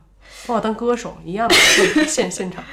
[0.46, 1.56] 包括当歌手一样的
[2.08, 2.64] 现现场。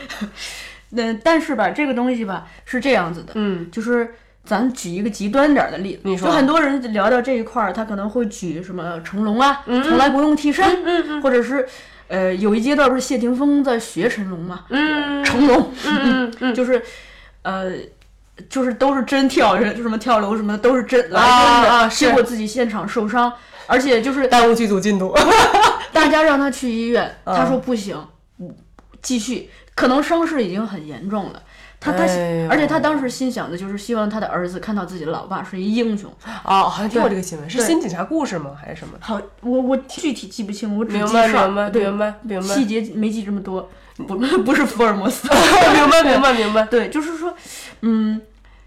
[0.94, 11.66] 那但是吧，这个东西吧是这样子的，嗯就是咱举一个极端点儿的例子，你说就很多人聊到这一块儿，他可能会举什么成龙啊，从来不用替身，嗯嗯或者是
[12.08, 16.82] 呃有一阶段不是谢霆锋在学成龙嘛，嗯成龙，嗯嗯嗯，就是
[17.42, 17.72] 呃。
[18.48, 23.32] 就是都是真跳，就什么跳楼什么的都是真来啊真的，啊结果自己现场受伤，
[23.68, 25.14] 而且就是耽误剧组进度。
[25.94, 27.96] 大家让他去医院，嗯他说不行，
[29.00, 31.42] 继续，可能伤势已经很严重了。
[31.80, 32.04] 他他，
[32.48, 36.10] 而且他当时心想的就是希望他的儿子看到自己的老爸是一英雄。
[36.42, 38.52] 哦，好像听过这个新闻，是新警察故事吗？
[38.58, 38.96] 还是什么？
[39.00, 45.28] 好，我我具体记不清，我只明白记事儿明白明白明白细节没记这么多，不 不是福尔摩斯。
[45.74, 46.62] 明白明白明白。
[46.64, 47.34] 对，就是说，
[47.82, 48.22] 嗯，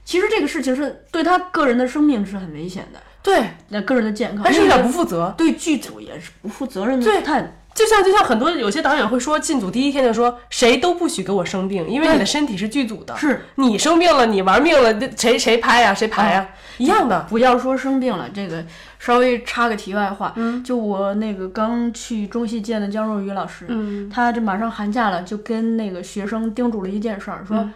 [0.05, 5.33] 其实这个事情是对他个人的生命是很危险的，对，那个人的健康，但是有点不负责。
[5.35, 17.27] 对剧组也是不负责任的对太就像就像很多有些导演会说，进组第一天就说谁都不许给我生病，因为你的身体是剧组的，是你生病了，你玩命了，这谁谁拍呀、谁排呀、一样的。
[17.29, 18.65] 不要说生病了，这个
[18.97, 27.73] 稍微插个题外话，嗯，就我那个刚去中戏见的姜若雨老师，嗯，他这马上寒假了，就跟那个学生叮嘱了一件事儿，说、嗯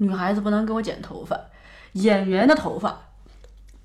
[0.00, 1.36] 女孩子不能给我剪头发，
[1.94, 3.07] 演员的头发。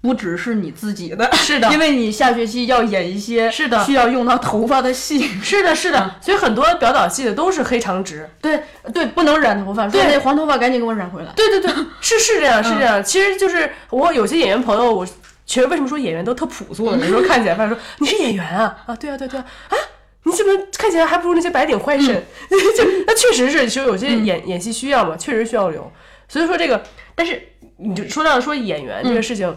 [0.04, 1.72] 不只是你自己的， 是的。
[1.72, 3.82] 因为你下学期要演一些是的。
[3.86, 8.30] 需要用到头发的戏，是的， 是的，所以很多表导系的都是黑长直。
[8.42, 8.62] 对
[8.94, 11.32] 对，不能染头发，说对那黄头发赶紧给我染回来。
[11.38, 13.02] 对对对，是是这样，是这样。
[13.02, 15.06] 其实就是我有些演员朋友，我
[15.46, 16.98] 其实为什么说演员都特朴素呢？
[17.02, 18.76] 有时候 看起来发现说你是演员啊？
[18.86, 19.46] 啊，对啊对啊对啊。
[19.70, 19.76] 啊，
[20.24, 22.08] 你怎么看起来还不如那些白领坏身？
[22.50, 25.90] 就那确实是，其实有些演、演戏需要嘛，确实需要留。
[26.28, 26.84] 所以说这个，
[27.16, 27.42] 但是
[27.78, 29.56] 你就说到说演员这个事情，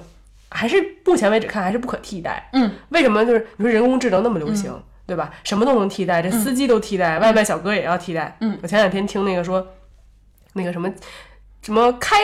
[0.57, 2.49] 还是目前为止看还是不可替代。
[2.55, 3.25] 嗯，为什么？
[3.25, 4.73] 就是你说人工智能那么流行，
[5.07, 5.31] 对吧？
[5.45, 8.37] 什么都能替代，这司机都替代，外卖小哥也要替代。
[8.41, 9.65] 嗯，我前两天听那个说，
[10.55, 10.91] 那个什么
[11.63, 12.17] 什么开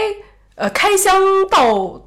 [0.54, 1.14] 呃开箱
[1.50, 2.02] 到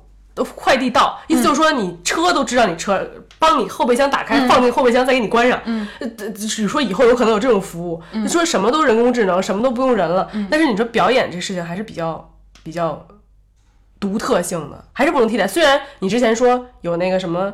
[0.56, 3.10] 快递到，意思就是说你车都知道你车，
[3.40, 5.62] 帮你后备箱打开，放进后备箱再给你关上。
[5.66, 10.30] 嗯，呃，只说以后有可能有这种服务，你说什么都人工智能，什么都不用人了。
[10.50, 12.34] 但是你说表演这事情还是比较
[12.64, 13.08] 比较
[14.06, 15.48] 独特性的，还是不能替代。
[15.48, 17.54] 虽然你之前说有那个什么。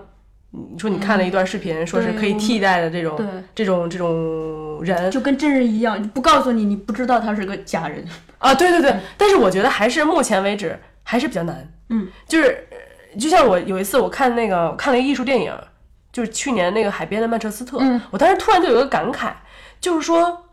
[0.53, 3.17] 你说你看了一段视频，说是可以替代的这种
[3.55, 8.05] 这种这种人，就跟真人一样，不告诉你，你不知道他是个假人。
[8.37, 11.65] 啊，对对对，但是我觉得还是目前为止还是比较难。
[11.87, 15.53] 嗯，就是呃就像我有一次我看那个我看了一个艺术电影，
[16.11, 19.31] 就是去年那个海边的曼彻斯特，嗯我当时突然就有一个感慨，
[19.79, 20.47] 就是说，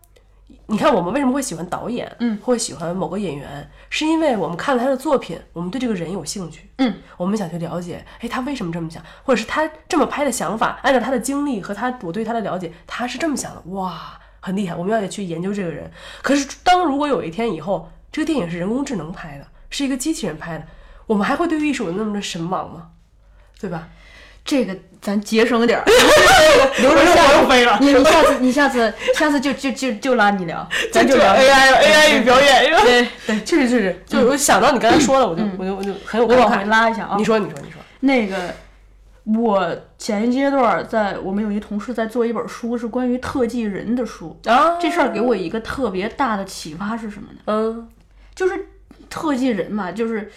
[0.67, 15.91] 你看我们为什么会喜欢导演，嗯，会喜欢某个演员，是因为我们看了他的作品，我们对这个人有兴趣，嗯，我们想去了解，哎，他为什么这么想，或者是他这么拍的想法，按照他的经历和他我对他的了解，他是这么想的，哇，很厉害，我们要得去研究这个人。
[16.23, 20.67] 可是当如果有一天以后，这个电影是人工智能拍的，是一个机器人拍的，
[21.07, 22.91] 我们还会对艺术有那么的神往吗？
[23.61, 23.89] 对吧？
[24.49, 25.85] 这个咱节省点儿，
[26.81, 32.81] 留着下次飞了你你下次你下次下次就就就就拉你聊， 咱就聊 AI AI 与表演，是吧？
[32.83, 36.65] 对对，确实确实，就我想到你刚才说了，我就我就我就很有感我往回。
[36.65, 37.25] 拉一下啊你。
[37.25, 38.55] 说你说你说，那个，
[39.27, 44.35] 我前一阶段在我们有一同事在做一本书，是关于特技人的书。
[44.47, 47.41] 啊这事儿给我一个特别大的启发是什么呢？
[47.47, 47.87] 嗯
[48.35, 48.67] 就是
[49.11, 50.31] 特技人嘛，就是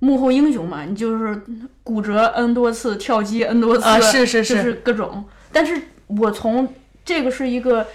[0.00, 1.42] 幕后英雄嘛，你就是
[1.82, 4.54] 骨折 n 多次，跳机 n 多次，啊是是是。
[4.56, 5.24] 就是各种。
[5.52, 6.72] 但是我从
[7.04, 7.86] 这个是一个，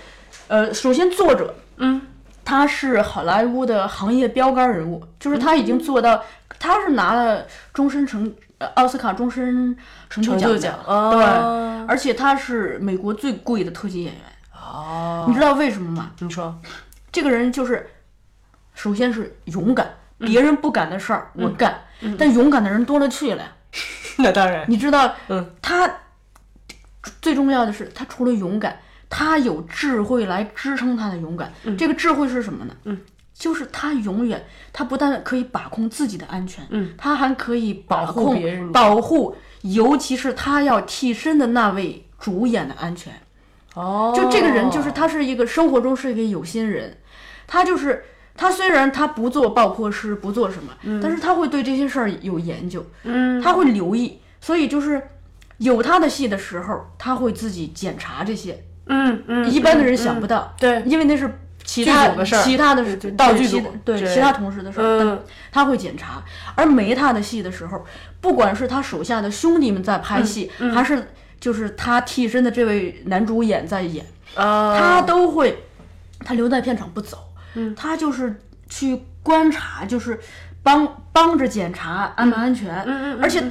[0.47, 2.01] 呃，首先作者，嗯，
[2.43, 6.23] 他是好莱坞的行业标杆人物，就是他已经做到，
[6.59, 9.75] 他是拿了终身成呃奥斯卡终身
[10.09, 14.21] 成就奖对，哦而且他是美国最贵的特技演员，
[14.53, 16.11] 哦，你知道为什么吗？
[16.19, 16.59] 你说，
[17.11, 17.87] 这个人就是，
[18.73, 19.93] 首先是勇敢，
[20.25, 21.81] 别人不敢的事儿我干，
[22.17, 23.51] 但勇敢的人多了去了呀。
[24.17, 25.91] 那当然，你知道，嗯，他
[27.21, 31.51] 最重要的是，他除了勇敢，他有智慧来支撑他的勇敢。
[31.77, 32.75] 这个智慧是什么呢？
[32.83, 32.99] 嗯，
[33.33, 38.71] 就是他永远，他不但可以把控自己的安全，嗯，他还可以保护控别人。
[38.71, 43.13] 保护，尤其是他要替身的那位主演的安全。
[43.73, 46.95] 哦，就这个人，就是他是一个生活中是一个有心人，
[47.47, 48.05] 他就是
[48.35, 55.01] 他虽然他不做爆破师，不做什么，但是他会对这些事儿有研究，嗯，他会留意，所以就是
[55.57, 66.21] 有他的戏的时候，他会自己检查这些，嗯嗯，一般的人想不到，到，对，因为那是其他的事儿其他的道具组其对其他同事的事儿，嗯他会检查。
[66.55, 67.85] 而没他的戏的时候，
[68.19, 74.05] 不管是他手下的兄弟们在拍戏，嗯还是就是他替身的这位男主演在演。
[74.35, 75.63] 啊，他都会，
[76.25, 77.19] 他留在片场不走，
[77.55, 80.19] 嗯，他就是去观察，就是
[80.61, 83.43] 帮帮着检查安不安全，嗯嗯，而且。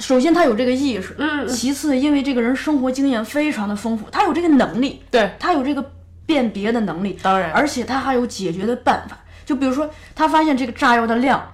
[0.00, 1.14] 首先，他有这个意识。
[1.18, 5.92] 嗯，其次，因为这个人生活经验非常的丰富，他有这个能力，对，他有这个
[6.24, 9.16] 辨别的能力，当然，而且他还有解决的办法。
[9.44, 11.52] 就比如说，他发现这个炸药的量，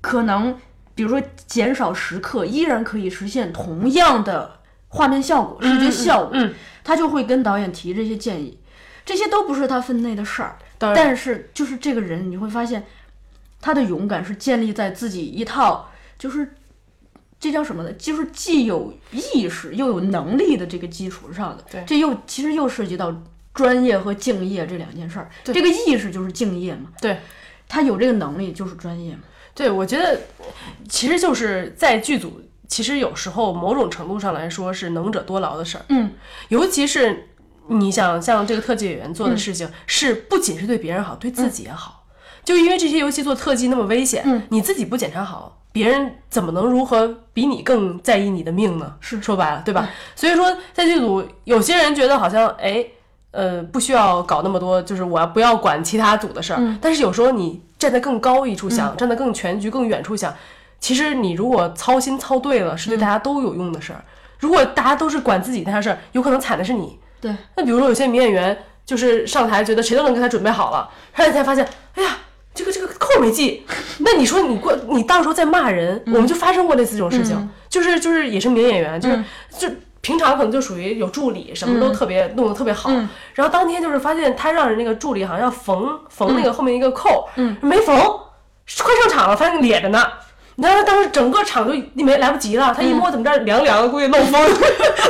[0.00, 0.58] 可能
[0.96, 4.58] 比如说减少十克，依然可以实现同样的
[4.88, 6.30] 画面效果、视觉效果。
[6.32, 8.58] 嗯，他就会跟导演提这些建议，
[9.06, 10.56] 这些都不是他分内的事儿。
[10.84, 12.84] 当然，但是就是这个人，你会发现
[13.60, 16.54] 他的勇敢是建立在自己一套就是
[17.40, 17.92] 这叫什么呢？
[17.94, 21.64] 就是既有意识又有能力的这个基础上的。
[21.70, 23.14] 对这又其实又涉及到
[23.52, 25.30] 专业和敬业这两件事儿。
[25.44, 27.18] 这个意识就是敬业嘛，对，
[27.68, 29.22] 他有这个能力就是专业嘛。
[29.54, 30.20] 对，我觉得
[30.88, 35.84] 其实就是在剧组，其实有时候某种程度上来说是能者多劳的事儿。
[35.90, 36.10] 嗯，
[36.48, 37.28] 尤其是
[37.68, 42.04] 你想像这个特技演员做的事情，是不仅是对别人好，对自己也好。
[42.44, 48.94] 就因为这些游戏做特技那么危险，嗯你自己不检查好，别人怎么能如何比你更在意你的命呢？
[49.00, 49.88] 是说白了，对吧？
[50.14, 52.84] 所以说，在剧组，有些人觉得好像，哎，
[53.30, 56.58] 呃，不需要搞那么多，就是我要不要管其他组的事儿。
[56.60, 60.34] 嗯但是有时候你站在更高一处想，站在更全局、更远处想，
[60.78, 64.04] 其实你如果操心操对了，是对大家都有用的事儿。
[64.38, 66.98] 如果大家都是管自己那件事儿，有可能惨的是你。
[67.24, 72.18] 对，那比如说有些女演员就是上台觉得谁都能给她准备好了，上台才发现，哎呀，
[72.54, 73.64] 这个这个扣没系。
[74.00, 79.24] 那你说你过你到时候再骂人，我们就发生过类似这种事情，就是就是也是名演员，就是、
[79.58, 82.90] 就平常可能就属于有助理，什么都特别、弄得特别好，
[83.32, 90.06] 然后当天就是发现他让人那个助理好像要缝缝那个后面一个扣，嗯，没缝，快上场了，发现咧着呢。
[90.56, 94.32] 你知道他当时整个场就没来不及了，他一摸怎么着凉凉的，估计漏风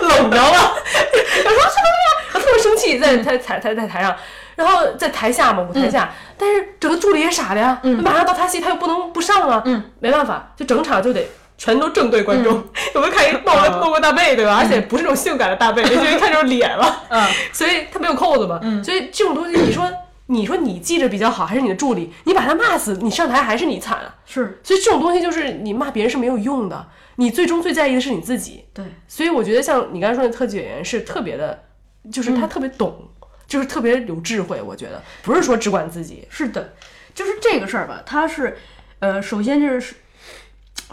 [0.02, 0.52] 冷着了，
[1.44, 2.08] 然后说什么呀？
[2.32, 4.14] 他特别生气，在台台台在台上，
[4.56, 11.26] 然后在台下嘛，舞台下，但是整个助理也傻了呀，马上到他戏，他又不能不上啊，嗯，没办法，就整场就得。
[11.56, 12.52] 全都正对观众，
[12.96, 14.56] 有没有看一露个露个大背，对吧？
[14.60, 17.02] 而且不是那种性感的大背，就一看就是脸了。
[17.08, 18.58] 嗯， 所以他没有扣子嘛。
[18.82, 19.88] 所以这种东西，你说
[20.26, 22.12] 你说你记着比较好，还是你的助理？
[22.24, 24.14] 你把他骂死，你上台还是你惨啊？
[24.24, 28.64] 是所以这种东西就是你骂别人是没有用的，你最终最在意的是你自己。
[28.72, 31.64] 对，所以我觉得像你刚才说的特技演员是特别的，
[32.10, 33.08] 就是他特别懂，
[33.46, 34.62] 就是特别有智慧。
[34.62, 36.72] 我觉得不是说只管自己，是的，
[37.14, 38.56] 就是这个事儿吧，他是，
[39.00, 39.94] 呃，首先就是适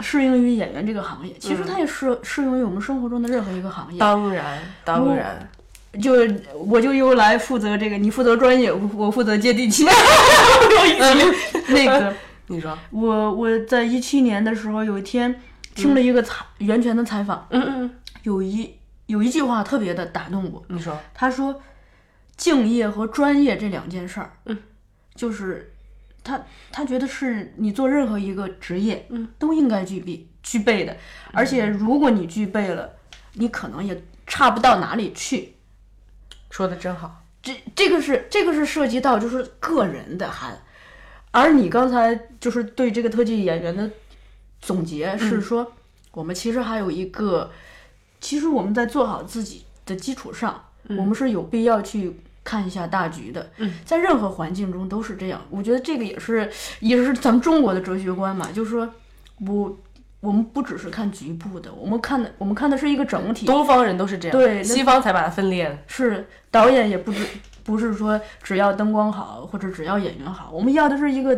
[0.00, 3.98] 适应于演员这个行业，其实它也适适用于我们生活中的任何一个行业。
[3.98, 5.48] 当然当然，
[6.00, 6.12] 就
[6.54, 9.84] 我就又来负责这个，你负责专业，我我负责接地气。
[10.98, 11.34] 嗯
[11.68, 12.14] 那个，
[12.46, 15.40] 你说，我我在一七年的时候，有一天
[15.74, 17.90] 听了一个采袁泉的采访，嗯嗯，
[18.22, 18.74] 有一
[19.06, 21.60] 有一句话特别的打动我，你说，他说，
[22.36, 24.58] 敬业和专业这两件事儿，嗯，
[25.14, 25.74] 就是
[26.24, 26.40] 他
[26.70, 30.96] 他觉得是你做任何一个职业，嗯，都应该具备具备的，
[31.32, 32.90] 而且如果你具备了，
[33.34, 35.51] 你可能也差不到哪里去。
[36.52, 37.24] 说的真好。
[37.42, 40.56] 这这个是这个是涉及到就是个人的还，
[41.30, 43.90] 而你刚才就是对这个特技演员的
[44.60, 45.72] 总结是说，
[46.12, 47.50] 我们其实还有一个，
[48.20, 53.50] 其实我们在做好自己的基础上，我们是有必要去看一下大局的。
[53.56, 55.40] 嗯，在任何环境中都是这样。
[55.48, 58.88] 我觉得这个也是也是咱们中国的哲学观嘛，就是说
[59.44, 59.80] 不。
[60.22, 63.44] 我们不只是看局部的，我们看的我们看的是一个整体。
[63.44, 65.76] 东方人都是这样，对西方才把它分裂的。
[65.88, 67.26] 是导演也不只
[67.64, 71.36] 不是说只要灯光好或者只要演员好，我们要的是一个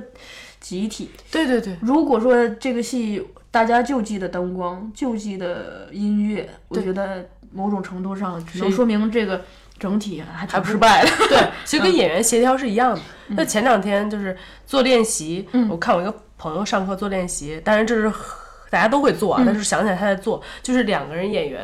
[0.61, 1.11] 集体。
[1.31, 9.43] 对对对，如果说这个戏大家就记得灯光，就记得音乐，我觉得某种程度上只能说明这个
[9.79, 11.11] 整体还不失败的。
[11.29, 13.01] 对， 其实跟演员协调是一样的。
[13.29, 18.13] 那前两天就是做练习，我看我一个朋友上课做练习，当然这是
[18.71, 21.61] 大家都会做啊，但是想起来他在做，就是两个人演员，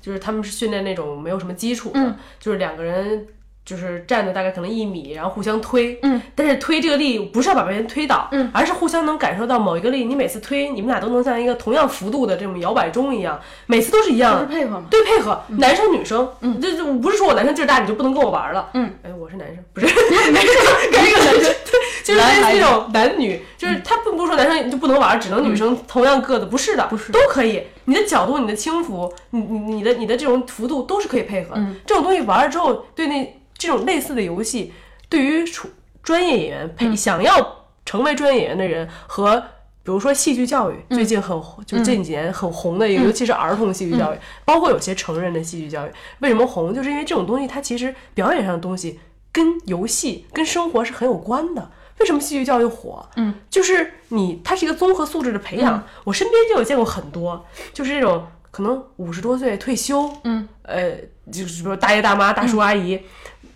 [0.00, 3.26] 就是他们是训练那种没有什么基础的，就是两个人。
[3.62, 14.40] 就是站的大概可能一米，然后互相推，嗯，但是推这个力不是要把别人推倒，嗯，而是互相能感受到某一个力，你每次推，你们俩都能像一个同样幅度的这种摇摆钟一样，每次都是一样。
[14.40, 19.86] 的，配合嘛，对，配合，男生女生，嗯，这就不是说我男生劲儿大你就不能跟我玩了，嗯，哎，我是男生，不是，
[20.32, 20.48] 没事，
[20.90, 33.36] 跟一个男生，对， 就是那种男女，就是他并不是说男生就不能玩，只能女生同样个子，不是的，不是，都可以，你的角度、你的轻浮，你你你的你的这种幅度都是可以配合，嗯，这种东西玩了之后，对那。
[33.60, 34.72] 这种类似的游戏，
[35.10, 35.68] 对于处
[36.02, 39.38] 专业演员配想要成为专业演员的人，和
[39.82, 45.90] 比如说戏剧教育，最近很就这几年很红的一个，尤其是儿童戏剧教育，包括有些成人的戏剧教育，
[46.20, 46.72] 为什么红？
[46.72, 48.98] 就是因为这种东西它其实表演上的东西
[49.30, 51.70] 跟游戏、跟生活是很有关的。
[52.00, 53.06] 为什么戏剧教育火？
[53.16, 55.82] 嗯，就是你它是一个综合素质的培养。
[56.04, 60.92] 我身边就有见过很多，就是这种可能五十多岁退休，嗯，呃，
[61.30, 63.00] 就是比如大爷大妈、大叔阿姨。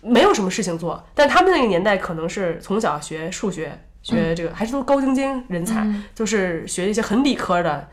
[0.07, 5.83] 没有什么事情做，但他们那个年代可能是从小学数学，学这个还是都高精尖人才，
[6.13, 7.87] 就是学一些很理科的，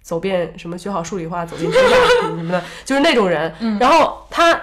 [0.00, 3.52] 走遍什么学好数理化，走遍 天下什么的，就是那种人。
[3.78, 4.54] 然后他，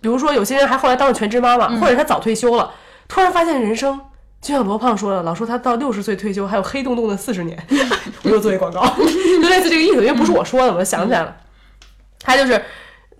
[0.00, 2.72] 比如说有些人还后来当了全职妈妈，或者他早退休了，
[3.06, 4.00] 突然发现人生
[4.42, 7.58] 就像罗胖说的，老说他到六十岁退休还有黑洞洞的四十年，
[8.24, 11.34] 我又做一广告，就类似这个意思，因为不是我说的，我就想起来了，
[12.20, 12.62] 他就是。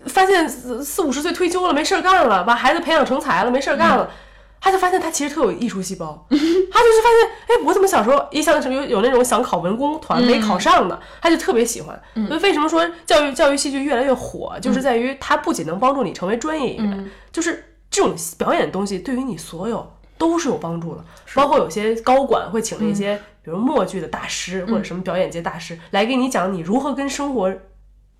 [0.05, 4.11] 发现四四五十岁退休了，没事儿干了，把孩子培养成才了，没事儿干了，
[4.59, 6.21] 他就发现他其实特有艺术细胞。
[6.29, 11.97] 他就是发现，哎，我怎么小时候一想有有那种想考文工团没考上的，他就特别喜欢。
[12.27, 19.89] 所以为什么说教育教育戏剧越来越火，就是在于它不仅能帮助你成为专业演员，就是这种表演的东西对于你所有
[20.23, 21.03] 都是有帮助的。
[21.33, 27.53] 包括有些高管会请那些比如默剧的大师或者什么表演界大师来给你讲你如何跟生活。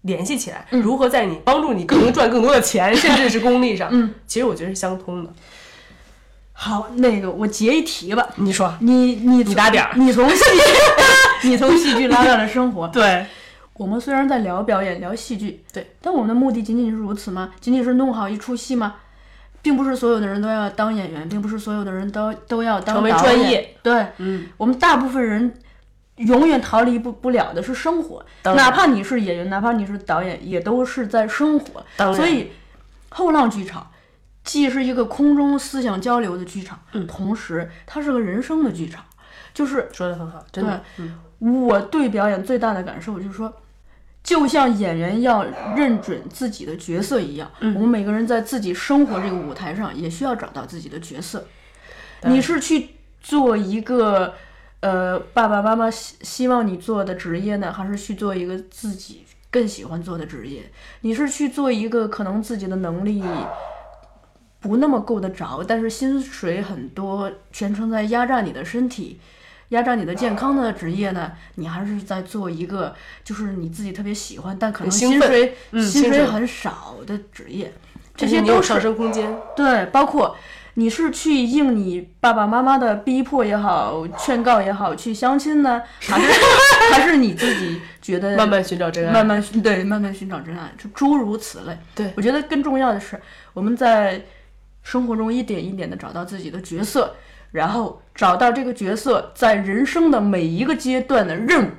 [0.06, 5.32] 联系起来，如何在你帮助你更能赚更多的钱， 甚至是功利上，嗯，其实我觉得是相通的。
[6.52, 10.44] 好，那个我截一题吧，你说，你你你打点儿，你从戏，
[11.48, 12.86] 你从戏剧拉到了生活。
[12.90, 13.26] 对，
[13.76, 17.52] 我们虽然在聊表演、聊戏剧，对，但我们的目的仅仅是如此吗？
[17.62, 18.96] 仅仅是弄好一出戏吗？
[19.64, 23.76] 并不是所有的人都要当演员，并不是所有的人都都要当成为专业。
[23.82, 25.52] 对，嗯，我们大部分人。
[26.18, 31.84] 永远逃离不不了的是生活，哪怕你是演员，哪怕你是导演，也都是在生活。
[32.14, 32.52] 所以，
[33.10, 33.90] 后浪剧场
[34.44, 39.04] 既是一个空中思想交流的剧场，嗯，同时它是个人生的剧场。
[39.56, 40.80] 就是说的很好，真的。
[41.40, 43.52] 我对表演最大的感受就是说，
[44.24, 45.46] 就像演员要
[45.76, 51.46] 认准自己的角色一样，我们每个人在自己生活这个舞台上也需要找到自己的角色。
[52.24, 54.34] 你是去做一个。
[54.84, 60.70] 呃，爸爸妈妈希希望你做的职业呢，还是去做一个自己更喜欢做的职业？
[61.00, 63.24] 你是去做一个可能自己的能力
[64.60, 69.22] 不那么够得着，但是薪水很多，全程在压榨你的身体、
[69.74, 71.32] 压榨你的健康的职业呢？
[71.56, 77.74] 你还是在做一个就是你自己特别喜欢，但可能薪水薪水很少的职业？
[78.16, 79.36] 这些都是上升空间。
[79.56, 80.36] 对，包括。
[80.76, 86.28] 你是去应你爸爸妈妈的逼迫也好，劝告也好，去相亲呢，还是
[86.92, 91.78] 还是你自己觉得慢慢寻找真爱，慢慢对慢慢寻找真爱，就诸如此类。
[91.94, 93.22] 对我觉得更重要的是，
[93.54, 94.20] 我们在
[94.82, 97.16] 生活中一点一点的找到自己的角色，
[97.52, 101.70] 然后找到这个角色在人生的每一个阶段的任务，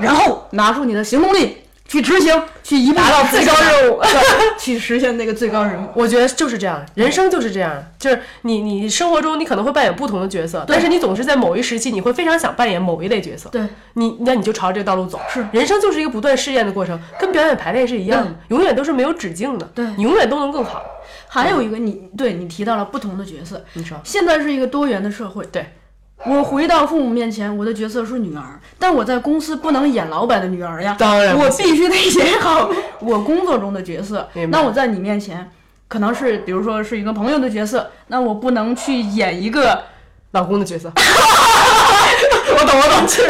[0.00, 1.63] 然后拿出你的行动力。
[1.86, 4.00] 去执行，去一步达到最高任务，
[4.58, 5.88] 去实现那个最高任务。
[5.94, 13.48] 我觉得就是这样，人生就是这样，就是你你生活中你可能会扮演不同的角色，但是你总是在某一时期你会非常想扮演某一类角色。
[13.50, 13.62] 对，
[13.94, 15.20] 你那你就朝这个道路走。
[15.32, 19.66] 是，人生就是一个不断试验的过程，跟表演排练是一样的，永远都是没有止境的。
[19.74, 20.82] 对，你永远都能更好。
[21.28, 25.74] 还有一个，你对你提到了不同的角色，你说，现在是一个多元的社会，对。
[26.26, 30.96] 我回到父母面前，我的角色是女儿，但我在公司不能演老板的女儿呀。
[30.98, 32.70] 当然，我必须得演好
[33.00, 34.28] 我工作中的角色。
[34.48, 35.50] 那我在你面前，
[35.86, 39.84] 可能是比如说是一个朋友的角色，那我不能去演一个
[40.30, 43.26] 老公的角色，我 懂我懂，知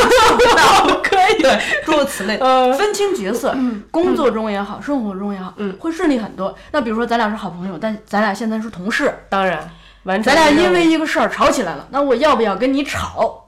[0.56, 3.56] 道 可以，对，诸如此类，呃分清角色，
[3.90, 6.54] 工作中也好，生活中也好，嗯会顺利很多。
[6.70, 9.68] 那比如说咱俩是好朋友，但咱俩现在是同事，当然，
[10.04, 13.44] 完成咱俩因为一个事儿吵起来了，那我要不要跟你吵？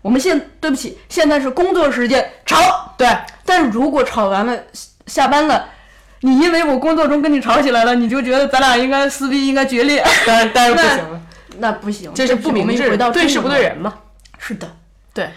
[0.00, 3.06] 我们现对不起，现在是工作时间吵，对
[3.44, 4.58] 但如果吵完了
[5.06, 5.68] 下班了。
[6.22, 11.22] 你因为我工作中跟你吵起来了，你就觉得咱俩应该撕逼，应该决裂， 当然当然不行了，
[11.56, 13.62] 那不行，这是不明智的，对事不对。
[13.62, 13.94] 人嘛。
[14.36, 14.70] 是的，
[15.14, 15.30] 对，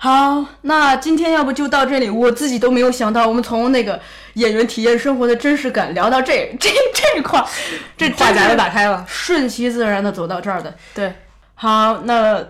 [0.00, 2.08] 好，那今天要不就到这里。
[2.08, 4.00] 我自己都没有想到，我们从那个
[4.34, 7.46] 演员体验生活的真实感聊到这 这这一块儿，
[7.96, 9.04] 这 话匣子打开，了。
[9.08, 10.72] 顺其自然的走到这儿的。
[10.94, 11.12] 对，
[11.56, 12.40] 好，那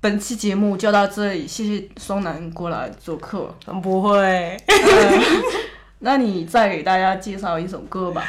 [0.00, 3.54] 本期节目就到这里，谢谢松南过来做客。
[3.82, 4.56] 不会。
[5.98, 8.24] 那你再给大家介绍一首歌吧。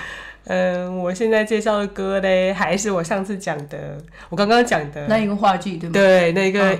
[0.45, 3.97] 嗯，我现在介绍的歌嘞，还是我上次讲的，
[4.27, 5.93] 我刚刚讲的，那一个话剧对吗？
[5.93, 6.79] 对那个嗯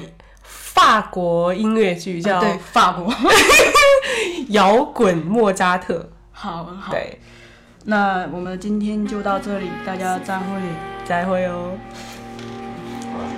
[0.73, 3.11] 法国音乐剧叫对，法国。
[4.49, 5.95] 《摇滚莫扎特》。
[6.31, 7.19] 好好，对，
[7.85, 10.45] 那我们今天就到这里，大家再会。
[11.05, 11.71] 再会哦。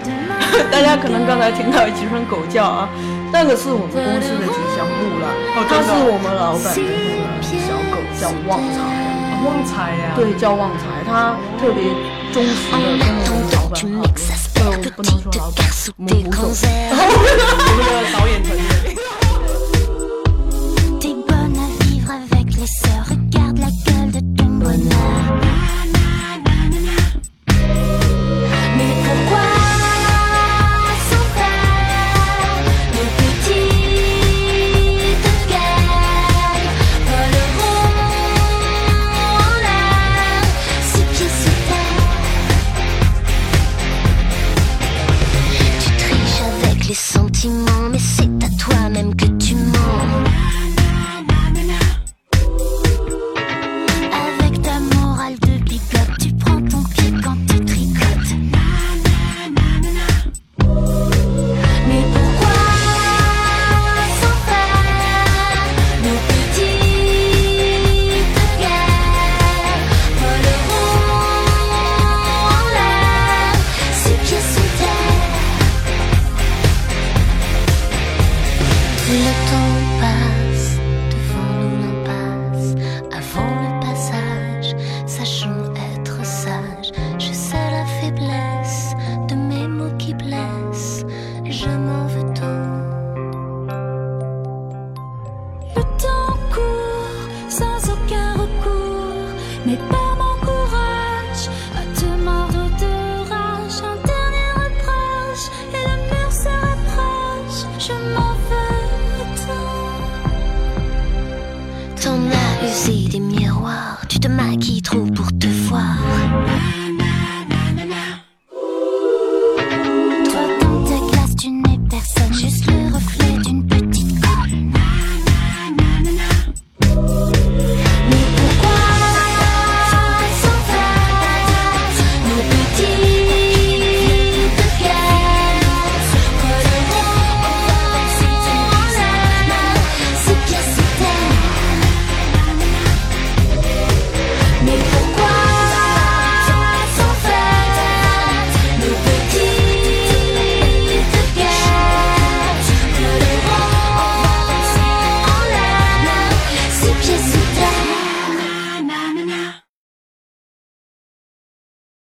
[0.72, 2.90] 大家可能刚才听到几声狗叫啊，
[3.32, 5.28] 那个是我们公司的吉祥物了，
[5.70, 8.78] 它是我们老板的那个小狗，叫旺财。
[9.44, 11.84] 旺财呀，对，叫旺财，它特别
[12.32, 13.82] 忠实的跟我们老板
[14.64, 15.66] 好，呃，不能说老板，
[15.98, 16.42] 我们吴总。
[16.52, 16.96] 我
[17.76, 18.62] 们的导演团队。